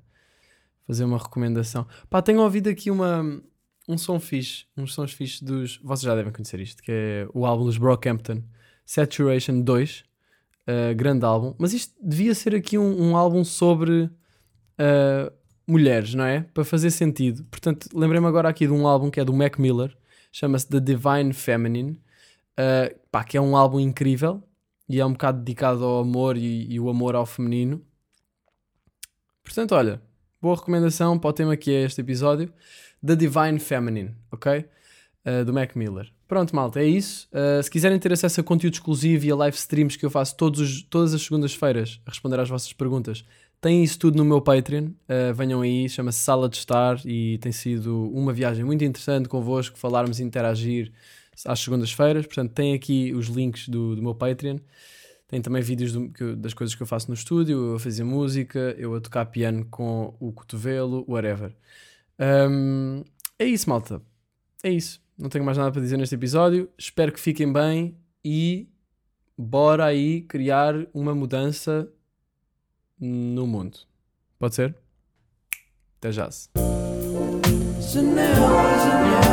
fazer 0.87 1.03
uma 1.03 1.19
recomendação. 1.19 1.85
Pá, 2.09 2.19
tenho 2.19 2.41
ouvido 2.41 2.67
aqui 2.67 2.89
uma, 2.89 3.21
um 3.87 3.95
som 3.95 4.19
fixe, 4.19 4.65
uns 4.75 4.95
sons 4.95 5.13
fixes 5.13 5.39
dos. 5.39 5.77
Vocês 5.83 6.01
já 6.01 6.15
devem 6.15 6.33
conhecer 6.33 6.59
isto, 6.59 6.81
que 6.81 6.91
é 6.91 7.27
o 7.31 7.45
álbum 7.45 7.63
dos 7.63 7.77
Brockhampton, 7.77 8.41
Saturation 8.83 9.61
2. 9.61 10.12
Ah, 10.67 10.93
grande 10.93 11.25
álbum, 11.25 11.53
mas 11.57 11.73
isto 11.73 11.93
devia 12.01 12.33
ser 12.33 12.55
aqui 12.55 12.77
um, 12.77 13.09
um 13.09 13.17
álbum 13.17 13.43
sobre 13.43 14.09
ah, 14.77 15.31
mulheres, 15.67 16.13
não 16.13 16.25
é? 16.25 16.41
Para 16.53 16.63
fazer 16.63 16.91
sentido. 16.91 17.43
Portanto, 17.45 17.87
lembrei-me 17.93 18.27
agora 18.27 18.49
aqui 18.49 18.65
de 18.67 18.73
um 18.73 18.87
álbum 18.87 19.09
que 19.09 19.19
é 19.19 19.25
do 19.25 19.33
Mac 19.33 19.57
Miller, 19.57 19.95
chama-se 20.31 20.67
The 20.67 20.79
Divine 20.79 21.33
Feminine, 21.33 22.01
ah, 22.57 22.93
pá, 23.11 23.23
que 23.23 23.37
é 23.37 23.41
um 23.41 23.55
álbum 23.57 23.79
incrível 23.79 24.43
e 24.87 24.99
é 24.99 25.05
um 25.05 25.13
bocado 25.13 25.39
dedicado 25.39 25.83
ao 25.83 26.01
amor 26.01 26.37
e, 26.37 26.71
e 26.71 26.79
o 26.79 26.89
amor 26.89 27.15
ao 27.15 27.25
feminino. 27.25 27.81
Portanto, 29.43 29.75
olha, 29.75 30.01
boa 30.41 30.55
recomendação 30.55 31.19
para 31.19 31.29
o 31.29 31.33
tema 31.33 31.57
que 31.57 31.71
é 31.71 31.83
este 31.83 32.01
episódio, 32.01 32.53
The 33.05 33.15
Divine 33.15 33.59
Feminine, 33.59 34.15
ok? 34.31 34.65
Uh, 35.25 35.45
do 35.45 35.53
Mac 35.53 35.73
Miller. 35.75 36.11
Pronto, 36.27 36.53
malta, 36.53 36.81
é 36.81 36.85
isso. 36.85 37.29
Uh, 37.31 37.63
se 37.63 37.71
quiserem 37.71 37.97
ter 37.97 38.11
acesso 38.11 38.41
a 38.41 38.43
conteúdo 38.43 38.73
exclusivo 38.73 39.25
e 39.25 39.31
a 39.31 39.35
live 39.37 39.55
streams 39.55 39.97
que 39.97 40.05
eu 40.05 40.09
faço 40.09 40.35
os- 40.41 40.81
todas 40.83 41.13
as 41.13 41.21
segundas-feiras 41.21 42.01
a 42.05 42.09
responder 42.09 42.39
às 42.41 42.49
vossas 42.49 42.73
perguntas, 42.73 43.23
têm 43.61 43.83
isso 43.85 43.97
tudo 43.97 44.17
no 44.17 44.25
meu 44.25 44.41
Patreon. 44.41 44.87
Uh, 45.07 45.33
venham 45.33 45.61
aí, 45.61 45.87
chama-se 45.87 46.19
Sala 46.19 46.49
de 46.49 46.57
Estar 46.57 46.99
e 47.05 47.37
tem 47.37 47.53
sido 47.53 48.09
uma 48.11 48.33
viagem 48.33 48.65
muito 48.65 48.83
interessante 48.83 49.29
convosco, 49.29 49.77
falarmos 49.77 50.19
e 50.19 50.23
interagir 50.23 50.91
às 51.45 51.59
segundas-feiras. 51.61 52.25
Portanto, 52.25 52.51
tem 52.51 52.73
aqui 52.73 53.13
os 53.13 53.27
links 53.27 53.69
do, 53.69 53.95
do 53.95 54.01
meu 54.01 54.13
Patreon. 54.13 54.57
Tem 55.27 55.41
também 55.41 55.61
vídeos 55.61 55.93
do- 55.93 56.09
que 56.09 56.35
das 56.35 56.53
coisas 56.53 56.75
que 56.75 56.83
eu 56.83 56.87
faço 56.87 57.07
no 57.07 57.13
estúdio, 57.13 57.69
eu 57.69 57.75
a 57.75 57.79
fazer 57.79 58.03
música, 58.03 58.75
eu 58.77 58.93
a 58.93 58.99
tocar 58.99 59.25
piano 59.27 59.65
com 59.71 60.13
o 60.19 60.33
cotovelo, 60.33 61.05
whatever. 61.07 61.55
Um, 62.19 63.03
é 63.39 63.45
isso, 63.45 63.69
malta. 63.69 64.01
É 64.61 64.69
isso. 64.69 65.01
Não 65.17 65.29
tenho 65.29 65.45
mais 65.45 65.57
nada 65.57 65.71
para 65.71 65.81
dizer 65.81 65.97
neste 65.97 66.15
episódio. 66.15 66.69
Espero 66.77 67.11
que 67.11 67.19
fiquem 67.19 67.51
bem 67.51 67.97
e 68.23 68.67
bora 69.37 69.85
aí 69.85 70.21
criar 70.21 70.75
uma 70.93 71.13
mudança 71.13 71.87
no 72.99 73.45
mundo. 73.45 73.77
Pode 74.39 74.55
ser? 74.55 74.75
Até 75.97 76.11
já. 76.11 76.29
-se. 76.29 76.49
Janela, 77.79 78.77
janela, 78.79 79.32